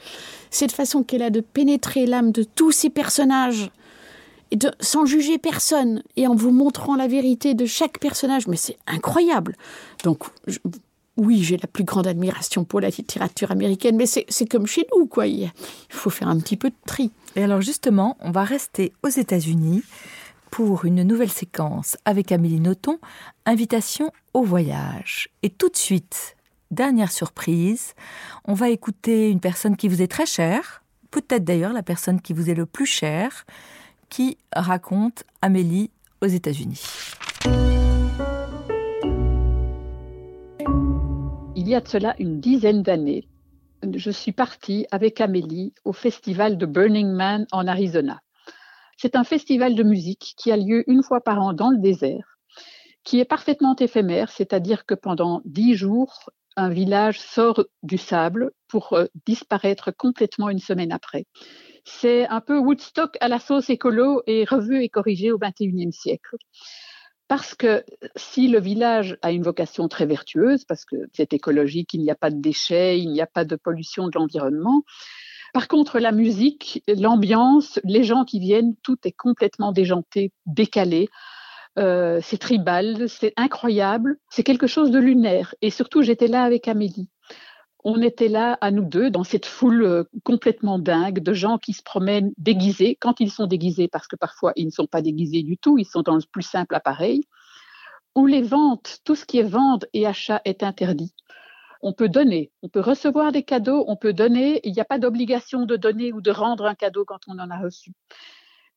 [0.50, 3.70] Cette façon qu'elle a de pénétrer l'âme de tous ces personnages,
[4.50, 8.56] et de, sans juger personne, et en vous montrant la vérité de chaque personnage, mais
[8.56, 9.56] c'est incroyable.
[10.04, 10.58] Donc, je-
[11.16, 15.06] oui, j'ai la plus grande admiration pour la littérature américaine, mais c'est comme chez nous,
[15.06, 15.26] quoi.
[15.26, 15.50] Il
[15.88, 17.10] faut faire un petit peu de tri.
[17.36, 19.82] Et alors justement, on va rester aux États-Unis
[20.50, 22.98] pour une nouvelle séquence avec Amélie Nothomb,
[23.46, 25.28] invitation au voyage.
[25.42, 26.36] Et tout de suite,
[26.70, 27.94] dernière surprise,
[28.44, 32.32] on va écouter une personne qui vous est très chère, peut-être d'ailleurs la personne qui
[32.32, 33.46] vous est le plus chère,
[34.08, 35.90] qui raconte Amélie
[36.20, 36.82] aux États-Unis.
[41.62, 43.28] Il y a de cela une dizaine d'années,
[43.94, 48.18] je suis partie avec Amélie au festival de Burning Man en Arizona.
[48.96, 52.36] C'est un festival de musique qui a lieu une fois par an dans le désert.
[53.04, 58.94] qui est parfaitement éphémère, c'est-à-dire que pendant dix jours, un village sort du sable pour
[58.94, 61.26] euh, disparaître complètement une semaine après.
[61.84, 66.34] C'est un peu Woodstock à la sauce écolo et revu et corrigé au XXIe siècle.
[67.32, 67.82] Parce que
[68.14, 72.14] si le village a une vocation très vertueuse, parce que c'est écologique, il n'y a
[72.14, 74.82] pas de déchets, il n'y a pas de pollution de l'environnement,
[75.54, 81.08] par contre, la musique, l'ambiance, les gens qui viennent, tout est complètement déjanté, décalé.
[81.78, 85.54] Euh, c'est tribal, c'est incroyable, c'est quelque chose de lunaire.
[85.62, 87.08] Et surtout, j'étais là avec Amélie.
[87.84, 91.72] On était là à nous deux dans cette foule euh, complètement dingue de gens qui
[91.72, 95.42] se promènent déguisés, quand ils sont déguisés, parce que parfois ils ne sont pas déguisés
[95.42, 97.24] du tout, ils sont dans le plus simple appareil,
[98.14, 101.14] où les ventes, tout ce qui est vente et achat est interdit
[101.82, 104.98] on peut donner, on peut recevoir des cadeaux, on peut donner, il n'y a pas
[104.98, 107.92] d'obligation de donner ou de rendre un cadeau quand on en a reçu.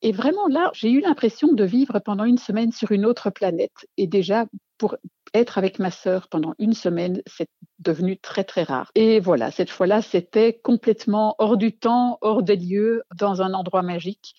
[0.02, 3.86] Et vraiment là, j'ai eu l'impression de vivre pendant une semaine sur une autre planète.
[3.96, 4.46] Et déjà,
[4.76, 4.96] pour
[5.38, 8.90] être avec ma sœur pendant une semaine, c'est devenu très très rare.
[8.94, 13.82] Et voilà, cette fois-là, c'était complètement hors du temps, hors des lieux, dans un endroit
[13.82, 14.34] magique.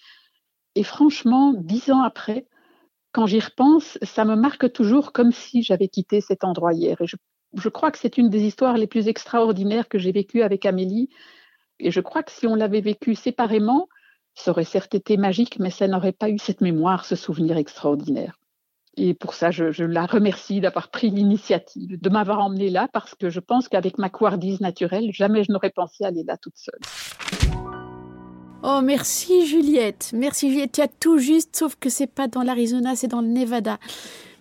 [0.76, 2.46] Et franchement, dix ans après,
[3.12, 7.02] quand j'y repense, ça me marque toujours comme si j'avais quitté cet endroit hier.
[7.02, 10.66] Et je crois que c'est une des histoires les plus extraordinaires que j'ai vécues avec
[10.66, 11.10] Amélie.
[11.80, 13.88] Et je crois que si on l'avait vécu séparément,
[14.36, 18.38] ça aurait certes été magique, mais ça n'aurait pas eu cette mémoire, ce souvenir extraordinaire.
[18.98, 23.30] Et pour ça, je, la remercie d'avoir pris l'initiative, de m'avoir emmenée là, parce que
[23.30, 26.80] je pense qu'avec ma couardise naturelle, jamais je n'aurais pensé aller là toute seule.
[28.64, 30.12] Oh, merci Juliette.
[30.14, 30.72] Merci Juliette.
[30.74, 33.78] Tu as tout juste, sauf que c'est pas dans l'Arizona, c'est dans le Nevada.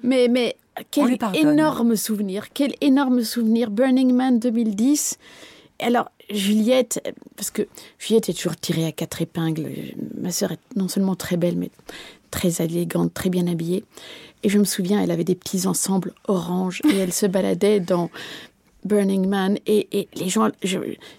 [0.03, 0.57] Mais, mais
[0.91, 3.71] quel énorme souvenir, quel énorme souvenir.
[3.71, 5.19] Burning Man 2010.
[5.81, 7.01] Alors, Juliette,
[7.37, 9.71] parce que Juliette est toujours tirée à quatre épingles.
[10.19, 11.71] Ma sœur est non seulement très belle, mais
[12.31, 13.85] très élégante, très bien habillée.
[14.43, 18.11] Et je me souviens, elle avait des petits ensembles orange et elle se baladait dans
[18.87, 20.49] Burning Man et, les gens,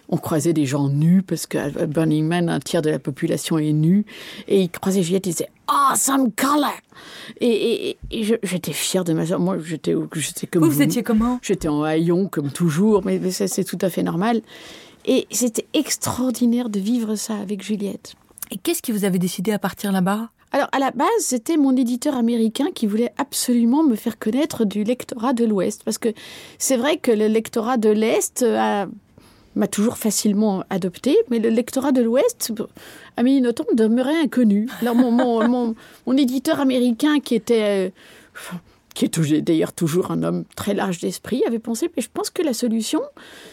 [0.09, 3.74] on croisait des gens nus parce qu'à Burning Man, un tiers de la population est
[3.74, 4.05] nu
[4.47, 6.72] et ils croisaient Juliette, ils disaient Awesome color
[7.41, 9.39] Et, j'étais fière de ma soeur.
[9.39, 10.72] Moi, j'étais, j'étais comme vous.
[10.72, 11.39] Vous étiez comment?
[11.41, 14.41] J'étais en haillon comme toujours, mais, mais ça c'est tout à fait normal.
[15.05, 18.15] Et c'était extraordinaire de vivre ça avec Juliette.
[18.51, 20.30] Et qu'est-ce qui vous avait décidé à partir là-bas?
[20.53, 24.83] Alors, à la base, c'était mon éditeur américain qui voulait absolument me faire connaître du
[24.83, 25.83] lectorat de l'Ouest.
[25.83, 26.09] Parce que
[26.57, 28.45] c'est vrai que le lectorat de l'Est
[29.57, 32.53] m'a toujours facilement adopté, mais le lectorat de l'Ouest,
[33.17, 34.69] Amélie Nothomb demeurait inconnu.
[34.81, 35.75] Alors, mon,
[36.17, 37.91] éditeur américain, qui était.
[38.33, 38.55] Euh,
[38.97, 42.41] qui est d'ailleurs toujours un homme très large d'esprit, avait pensé, mais je pense que
[42.41, 43.01] la solution,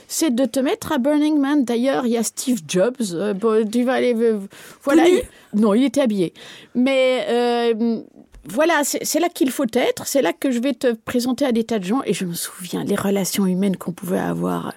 [0.08, 1.64] c'est de te mettre à Burning Man.
[1.64, 2.96] D'ailleurs, il y a Steve Jobs.
[3.12, 4.38] Euh, tu vas aller, euh,
[4.82, 5.04] voilà.
[5.52, 6.32] non, il était habillé.
[6.74, 8.00] Mais euh,
[8.46, 10.06] voilà, c'est là qu'il faut être.
[10.06, 12.00] C'est là que je vais te présenter à des tas de gens.
[12.06, 14.72] Et je me souviens, les relations humaines qu'on pouvait avoir,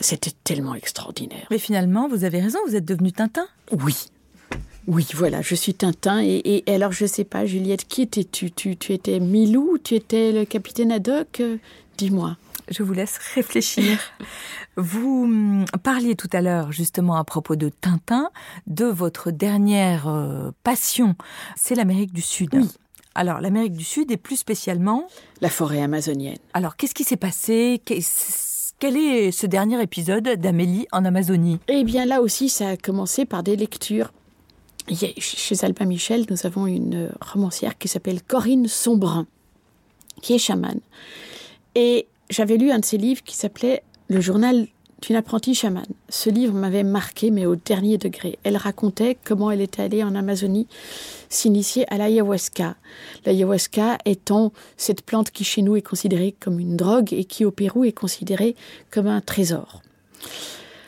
[0.00, 1.46] c'était tellement extraordinaire.
[1.50, 3.46] Mais finalement, vous avez raison, vous êtes devenu Tintin.
[3.72, 4.08] Oui,
[4.88, 6.20] oui, voilà, je suis Tintin.
[6.22, 8.50] Et, alors, je ne sais pas, Juliette, qui étais-tu?
[8.50, 11.42] Tu, tu étais Milou Tu étais le capitaine Haddock?
[11.98, 12.36] Dis-moi.
[12.68, 13.98] Je vous laisse réfléchir.
[14.76, 18.30] vous hum, parliez tout à l'heure, justement, à propos de Tintin,
[18.66, 21.16] de votre dernière euh, passion.
[21.56, 22.50] C'est l'Amérique du Sud.
[22.54, 22.68] Oui.
[23.14, 25.06] Alors, l'Amérique du Sud et plus spécialement?
[25.40, 26.38] La forêt amazonienne.
[26.54, 27.80] Alors, qu'est-ce qui s'est passé?
[28.78, 31.58] Quel est ce dernier épisode d'Amélie en Amazonie?
[31.68, 34.12] Eh bien, là aussi, ça a commencé par des lectures
[34.94, 39.26] chez Albin Michel, nous avons une romancière qui s'appelle Corinne Sombrin,
[40.22, 40.80] qui est chamane.
[41.74, 44.68] Et j'avais lu un de ses livres qui s'appelait Le journal
[45.02, 45.84] d'une apprentie chamane.
[46.08, 48.38] Ce livre m'avait marqué, mais au dernier degré.
[48.44, 50.66] Elle racontait comment elle était allée en Amazonie
[51.28, 52.76] s'initier à l'ayahuasca.
[53.24, 57.50] L'ayahuasca étant cette plante qui chez nous est considérée comme une drogue et qui au
[57.50, 58.54] Pérou est considérée
[58.90, 59.82] comme un trésor.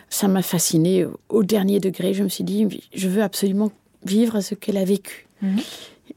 [0.08, 2.14] Ça m'a fascinée au dernier degré.
[2.14, 3.70] Je me suis dit, je veux absolument
[4.04, 5.26] vivre ce qu'elle a vécu.
[5.42, 5.58] Mhm.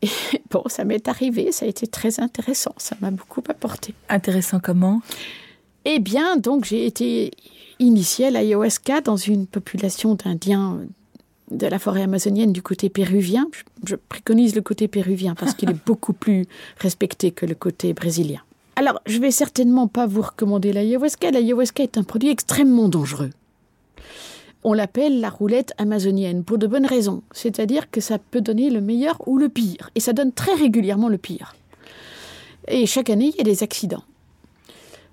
[0.02, 0.08] Et
[0.50, 3.94] bon, ça m'est arrivé, ça a été très intéressant, ça m'a beaucoup apporté.
[4.10, 5.02] Intéressant comment?
[5.86, 7.32] Eh bien, donc j'ai été
[7.80, 10.80] initiée à l'ayahuasca dans une population d'Indiens
[11.50, 13.48] de la forêt amazonienne du côté péruvien.
[13.86, 16.46] Je, préconise le côté péruvien parce qu'il est beaucoup plus
[16.78, 18.42] respecté que le côté brésilien.
[18.78, 21.30] Alors, je vais certainement pas vous recommander l'ayahuasca.
[21.32, 23.32] L'ayahuasca est un produit extrêmement dangereux
[24.64, 27.24] on l'appelle la roulette amazonienne pour de bonnes raisons.
[27.32, 29.90] C'est-à-dire que ça peut donner le meilleur ou le pire.
[29.96, 31.56] Et ça donne très régulièrement le pire.
[32.68, 34.04] Et chaque année, il y a des accidents.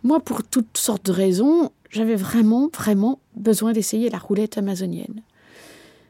[0.04, 5.22] Moi, pour toutes sortes de raisons, j'avais vraiment, vraiment besoin d'essayer la roulette amazonienne.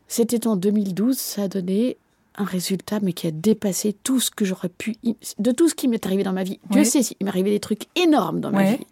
[0.09, 1.97] C'était en 2012, ça a donné
[2.37, 4.97] un résultat, mais qui a dépassé tout ce que j'aurais pu,
[5.39, 6.61] de tout ce qui m'est arrivé dans ma vie.
[6.71, 8.87] Dieu sait, il m'est arrivé des trucs énormes dans ma vie.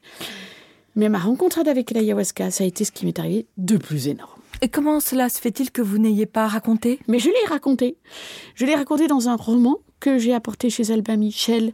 [0.96, 4.35] Mais ma rencontre avec l'ayahuasca, ça a été ce qui m'est arrivé de plus énorme.
[4.62, 6.98] Et comment cela se fait-il que vous n'ayez pas raconté?
[7.08, 7.96] Mais je l'ai raconté.
[8.54, 11.72] Je l'ai raconté dans un roman que j'ai apporté chez Albin Michel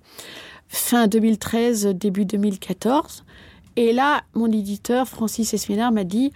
[0.68, 3.24] fin 2013, début 2014.
[3.76, 6.32] Et là, mon éditeur, Francis Esménard, m'a dit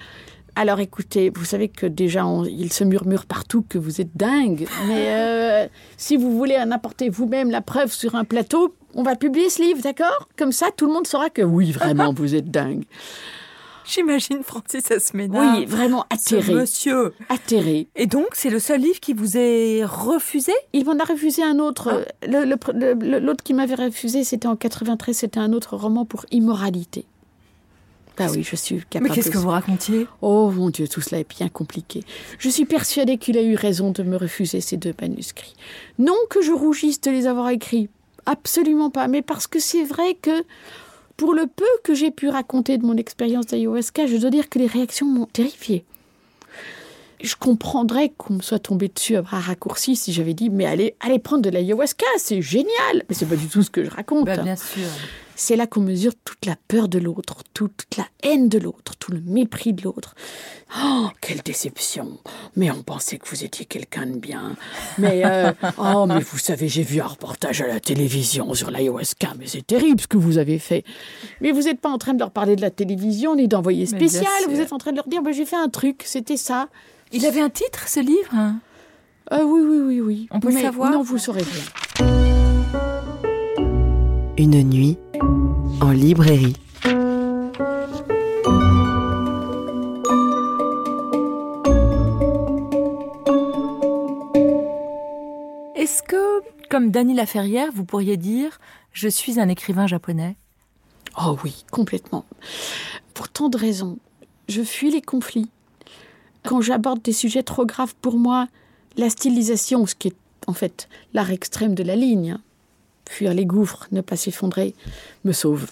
[0.54, 4.66] Alors écoutez, vous savez que déjà, on- il se murmure partout que vous êtes dingue,
[4.86, 5.66] mais euh,
[5.96, 9.60] si vous voulez en apporter vous-même la preuve sur un plateau, on va publier ce
[9.62, 10.28] livre, d'accord?
[10.38, 12.84] Comme ça, tout le monde saura que oui, vraiment, vous êtes dingue.
[13.88, 15.58] J'imagine Francis Asménard.
[15.58, 16.54] Oui, vraiment atterré.
[16.54, 17.14] monsieur.
[17.28, 17.88] Atterré.
[17.94, 20.52] Et donc, c'est le seul livre qui vous est refusé?
[20.72, 22.04] Il m'en a refusé un autre.
[22.26, 26.26] Le le- le- L'autre qui m'avait refusé, c'était en 93, c'était un autre roman pour
[26.32, 27.04] immoralité.
[28.18, 29.10] Ah oui, je suis capable.
[29.10, 30.06] Mais qu'est-ce que vous racontiez?
[30.22, 32.02] Oh mon Dieu, tout cela est bien compliqué.
[32.38, 35.54] Je suis persuadée qu'il a eu raison de me refuser ces deux manuscrits.
[35.98, 37.90] Non que je rougisse de les avoir écrits,
[38.24, 40.30] absolument pas, mais parce que c'est vrai que
[41.16, 44.58] pour le peu que j'ai pu raconter de mon expérience d'ayahuasca, je dois dire que
[44.58, 45.84] les réactions m'ont terrifiée.
[47.22, 50.94] Je comprendrais qu'on me soit tombé dessus à bras raccourcis si j'avais dit mais allez,
[51.00, 53.04] allez prendre de l'ayahuasca, c'est génial.
[53.08, 54.26] Mais c'est pas du tout ce que je raconte.
[54.26, 54.86] Bah, Bien sûr.
[55.38, 58.96] C'est là qu'on mesure toute la peur de l'autre, tout- toute la haine de l'autre,
[58.98, 60.14] tout le mépris de l'autre.
[60.82, 62.18] Oh, quelle déception
[62.56, 64.56] Mais on pensait que vous étiez quelqu'un de bien.
[64.96, 69.34] Mais, euh, oh, mais vous savez, j'ai vu un reportage à la télévision sur l'ayahuasca,
[69.38, 70.84] mais c'est terrible ce que vous avez fait.
[71.42, 74.24] Mais vous n'êtes pas en train de leur parler de la télévision, ni d'envoyer spécial,
[74.48, 76.68] vous êtes en train de leur dire, bah, j'ai fait un truc, c'était ça.
[77.12, 78.56] Il avait un titre, ce livre hein?
[79.32, 80.28] Euh, oui, oui, oui, oui.
[80.30, 80.90] On peut le savoir?
[80.92, 82.06] Non, vous saurez bien.
[84.38, 84.98] Une nuit
[85.80, 86.56] en librairie.
[95.74, 98.58] Est-ce que, comme Dany Laferrière, vous pourriez dire
[98.92, 100.36] Je suis un écrivain japonais?
[101.18, 102.24] Oh oui, complètement.
[103.14, 103.98] Pour tant de raisons.
[104.48, 105.48] Je fuis les conflits.
[106.44, 108.48] Quand j'aborde des sujets trop graves pour moi,
[108.96, 112.40] la stylisation, ce qui est en fait l'art extrême de la ligne, hein,
[113.08, 114.74] fuir les gouffres, ne pas s'effondrer,
[115.24, 115.66] me sauve.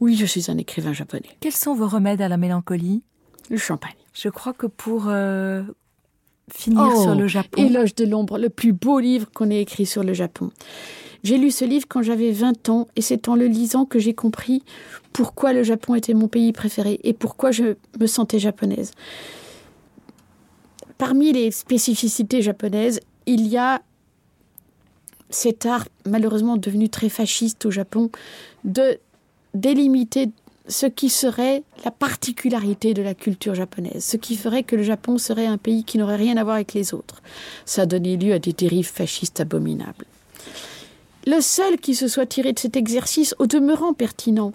[0.00, 1.30] Oui, je suis un écrivain japonais.
[1.40, 3.02] Quels sont vos remèdes à la mélancolie?
[3.50, 3.94] Le champagne.
[4.12, 5.62] Je crois que pour euh,
[6.52, 7.62] finir Oh, sur le Japon.
[7.62, 10.50] Éloge de l'ombre, le plus beau livre qu'on ait écrit sur le Japon.
[11.22, 14.14] J'ai lu ce livre quand j'avais 20 ans et c'est en le lisant que j'ai
[14.14, 14.62] compris
[15.12, 18.90] pourquoi le Japon était mon pays préféré et pourquoi je me sentais japonaise.
[20.98, 23.80] Parmi les spécificités japonaises, il y a
[25.30, 28.10] cet art malheureusement devenu très fasciste au Japon
[28.64, 28.98] de
[29.54, 30.30] délimiter
[30.66, 35.18] ce qui serait la particularité de la culture japonaise, ce qui ferait que le Japon
[35.18, 37.22] serait un pays qui n'aurait rien à voir avec les autres.
[37.66, 40.06] Ça a donné lieu à des dérives fascistes abominables.
[41.26, 44.52] Le seul qui se soit tiré de cet exercice, au demeurant pertinent,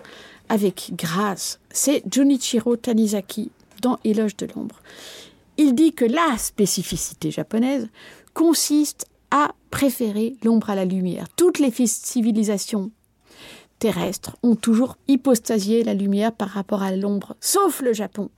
[0.49, 3.51] avec grâce, c'est Junichiro Tanizaki
[3.81, 4.81] dans Éloge de l'ombre.
[5.57, 7.87] Il dit que la spécificité japonaise
[8.33, 11.27] consiste à préférer l'ombre à la lumière.
[11.35, 12.91] Toutes les civilisations
[13.79, 18.29] terrestres ont toujours hypostasié la lumière par rapport à l'ombre, sauf le Japon.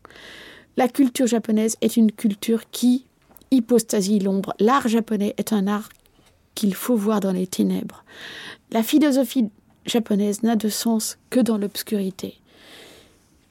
[0.77, 3.05] La culture japonaise est une culture qui
[3.51, 4.53] hypostasie l'ombre.
[4.59, 5.89] L'art japonais est un art
[6.55, 8.03] qu'il faut voir dans les ténèbres.
[8.71, 9.49] La philosophie
[9.85, 12.35] japonaise n'a de sens que dans l'obscurité.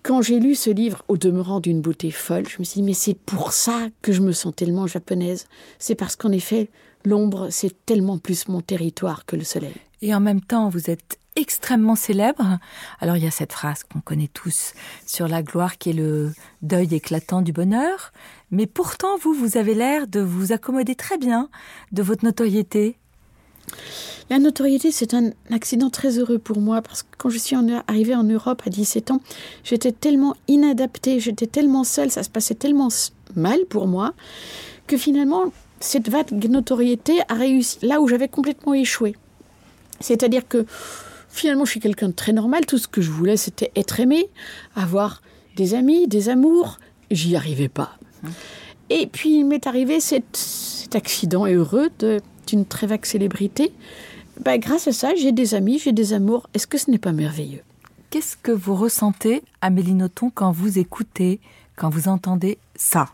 [0.03, 2.95] Quand j'ai lu ce livre, au demeurant d'une beauté folle, je me suis dit, mais
[2.95, 5.47] c'est pour ça que je me sens tellement japonaise.
[5.79, 6.71] C'est parce qu'en effet,
[7.05, 9.75] l'ombre, c'est tellement plus mon territoire que le soleil.
[10.03, 12.59] Et en même temps, vous êtes extrêmement célèbre.
[13.01, 14.73] Alors il y a cette phrase qu'on connaît tous
[15.07, 16.33] sur la gloire qui est le
[16.63, 18.13] deuil éclatant du bonheur.
[18.51, 21.49] Mais pourtant, vous, vous avez l'air de vous accommoder très bien
[21.93, 22.97] de votre notoriété.
[24.29, 27.83] La notoriété, c'est un accident très heureux pour moi parce que quand je suis en-
[27.87, 29.21] arrivée en Europe à 17 ans,
[29.65, 32.89] j'étais tellement inadaptée, j'étais tellement seule, ça se passait tellement
[33.37, 34.15] mal pour moi
[34.87, 39.17] que finalement, cette vague notoriété a réussi là où j'avais complètement échoué.
[40.01, 40.67] C'est-à-dire que
[41.29, 42.67] finalement, je suis quelqu'un de très normal.
[42.67, 44.29] Tout ce que je voulais, c'était être aimé,
[44.77, 45.23] avoir
[45.57, 46.79] des amis, des amours.
[47.11, 47.99] J'y arrivais pas.
[48.91, 51.91] Et puis, il m'est arrivé cet, cet accident heureux
[52.47, 53.73] d'une très vague célébrité.
[54.41, 56.49] Ben, grâce à ça, j'ai des amis, j'ai des amours.
[56.55, 57.63] Est-ce que ce n'est pas merveilleux?
[58.11, 61.41] Qu'est-ce que vous ressentez, Amélie Nothomb, quand vous écoutez,
[61.77, 63.09] quand vous entendez ça?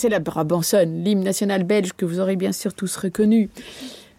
[0.00, 3.50] C'est la Brabançonne, l'hymne national belge que vous aurez bien sûr tous reconnu.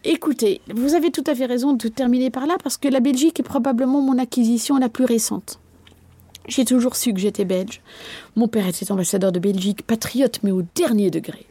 [0.03, 3.39] Écoutez, vous avez tout à fait raison de terminer par là parce que la Belgique
[3.39, 5.57] est probablement mon acquisition la plus récente.
[6.47, 7.81] J'ai toujours su que j'étais belge.
[8.35, 11.47] Mon père était ambassadeur de Belgique, patriote, mais au dernier degré.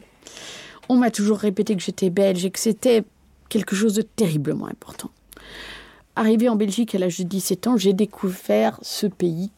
[0.88, 3.02] On m'a toujours répété que j'étais belge et que c'était
[3.48, 5.10] quelque chose de terriblement important.
[6.14, 9.50] Arrivé en Belgique à l'âge de 17 ans, j'ai découvert ce pays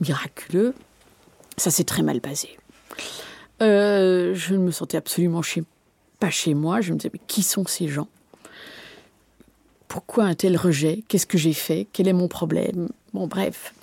[0.00, 0.72] miraculeux.
[1.58, 2.56] Ça s'est très mal passé.
[3.60, 5.42] Euh, je ne me sentais absolument
[6.20, 6.80] pas chez moi.
[6.80, 8.08] Je me disais, mais qui sont ces gens?
[9.88, 11.02] Pourquoi un tel rejet?
[11.08, 11.86] Qu'est-ce que j'ai fait?
[11.92, 12.88] Quel est mon problème?
[13.14, 13.74] Bon, bref.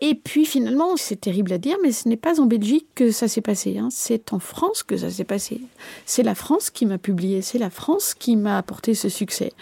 [0.00, 3.26] Et puis finalement, c'est terrible à dire, mais ce n'est pas en Belgique que ça
[3.26, 3.78] s'est passé.
[3.78, 3.88] Hein.
[3.90, 5.60] C'est en France que ça s'est passé.
[6.06, 7.42] C'est la France qui m'a publié.
[7.42, 9.52] C'est la France qui m'a apporté ce succès.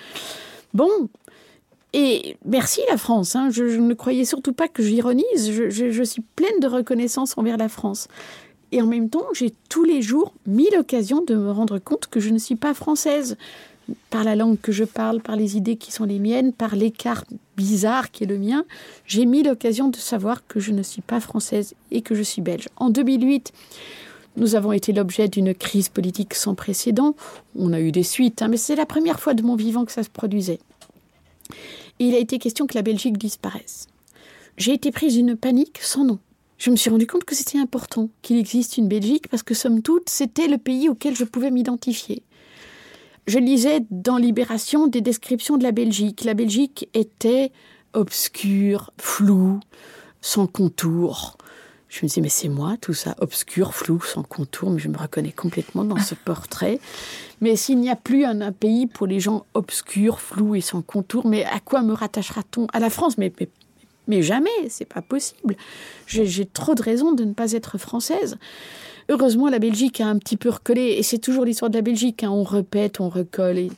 [0.74, 0.90] Bon,
[1.94, 3.34] et merci la France.
[3.34, 3.48] Hein.
[3.50, 5.50] Je, ne croyais surtout pas que j'ironise.
[5.50, 8.08] je, suis pleine de reconnaissance envers la France.
[8.76, 12.20] Et en même temps, j'ai tous les jours mis l'occasion de me rendre compte que
[12.20, 13.38] je ne suis pas française
[14.10, 17.24] par la langue que je parle, par les idées qui sont les miennes, par l'écart
[17.56, 18.66] bizarre qui est le mien,
[19.06, 22.42] j'ai mis l'occasion de savoir que je ne suis pas française et que je suis
[22.42, 22.68] belge.
[22.76, 23.50] En 2008,
[24.36, 27.16] nous avons été l'objet d'une crise politique sans précédent.
[27.58, 29.92] On a eu des suites, hein, mais c'est la première fois de mon vivant que
[29.92, 30.58] ça se produisait.
[31.98, 33.86] il a été question que la Belgique disparaisse.
[34.58, 36.18] J'ai été prise d'une panique sans nom.
[36.58, 39.82] Je me suis rendu compte que c'était important qu'il existe une Belgique parce que, somme
[39.82, 42.22] toute, c'était le pays auquel je pouvais m'identifier
[43.26, 46.24] je lisais dans Libération des descriptions de la Belgique.
[46.24, 47.52] La Belgique était
[47.92, 49.60] obscure, floue,
[50.20, 51.36] sans contour.
[51.88, 54.98] Je me disais, mais c'est moi, tout ça, obscur, flou, sans contour, mais je me
[54.98, 56.78] reconnais complètement dans ce portrait.
[57.40, 61.26] Mais s'il n'y a plus un, pays pour les gens obscurs, flous et sans contour,
[61.26, 63.18] mais à quoi me rattachera-t-on À la France?
[63.18, 63.48] Mais, mais,
[64.06, 65.56] mais jamais, c'est pas possible.
[66.06, 68.38] J'ai trop de raisons de ne pas être française.
[69.08, 72.24] Heureusement, la Belgique a un petit peu recollé, et c'est toujours l'histoire de la Belgique,
[72.24, 72.30] hein.
[72.30, 73.68] on répète, on recolle.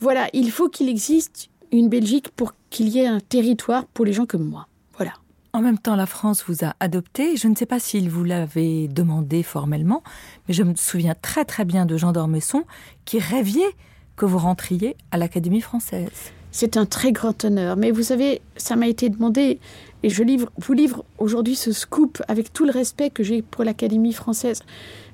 [0.00, 4.12] Voilà, il faut qu'il existe une Belgique pour qu'il y ait un territoire pour les
[4.12, 4.68] gens comme moi.
[4.96, 5.12] Voilà.
[5.52, 7.36] En même temps, la France vous a adopté.
[7.36, 10.02] Je ne sais pas s'il vous l'avait demandé formellement,
[10.46, 12.64] mais je me souviens très très bien de Jean d'Ormesson
[13.04, 13.74] qui rêviait
[14.16, 16.32] que vous rentriez à l'Académie française.
[16.56, 19.58] C'est un très grand honneur, mais vous savez, ça m'a été demandé
[20.04, 20.22] et je
[20.56, 24.62] vous livre aujourd'hui ce scoop avec tout le respect que j'ai pour l'Académie française.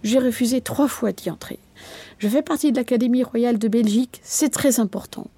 [0.02, 1.58] J'ai refusé trois fois d'y entrer.
[2.18, 5.28] Je fais partie de l'Académie royale de Belgique, c'est très important.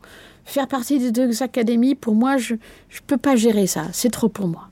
[0.44, 2.59] Faire partie des deux académies, pour moi, je ne
[3.07, 4.70] peux pas gérer ça, c'est trop pour moi.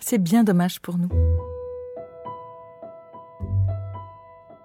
[0.00, 1.08] C'est bien dommage pour nous.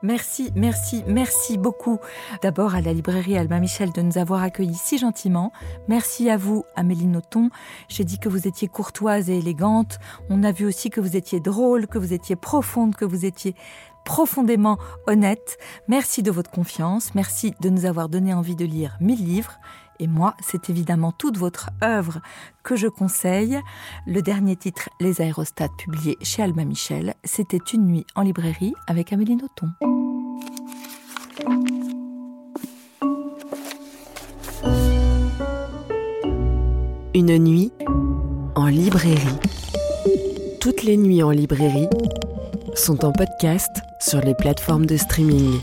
[0.02, 2.00] Merci, merci, merci beaucoup
[2.42, 5.52] d'abord à la librairie Albin Michel de nous avoir accueillis si gentiment.
[5.90, 7.50] Merci à vous, Amélie Nothomb.
[7.90, 10.00] J'ai dit que vous étiez courtoise et élégante.
[10.30, 13.56] On a vu aussi que vous étiez drôle, que vous étiez profonde, que vous étiez
[14.06, 15.58] profondément honnête.
[15.90, 17.14] Merci de votre confiance.
[17.14, 19.60] Merci de nous avoir donné envie de lire mille livres.
[20.00, 22.22] Et moi, c'est évidemment toute votre œuvre
[22.64, 23.60] que je conseille.
[24.08, 29.12] Le dernier titre, Les aérostats, publié chez Alma Michel, c'était Une nuit en librairie avec
[29.12, 29.72] Amélie Nothomb.
[37.14, 37.74] Une nuit
[38.56, 39.40] en librairie.
[40.62, 41.90] Toutes les nuits en librairie
[42.76, 45.60] sont en podcast sur les plateformes de streaming.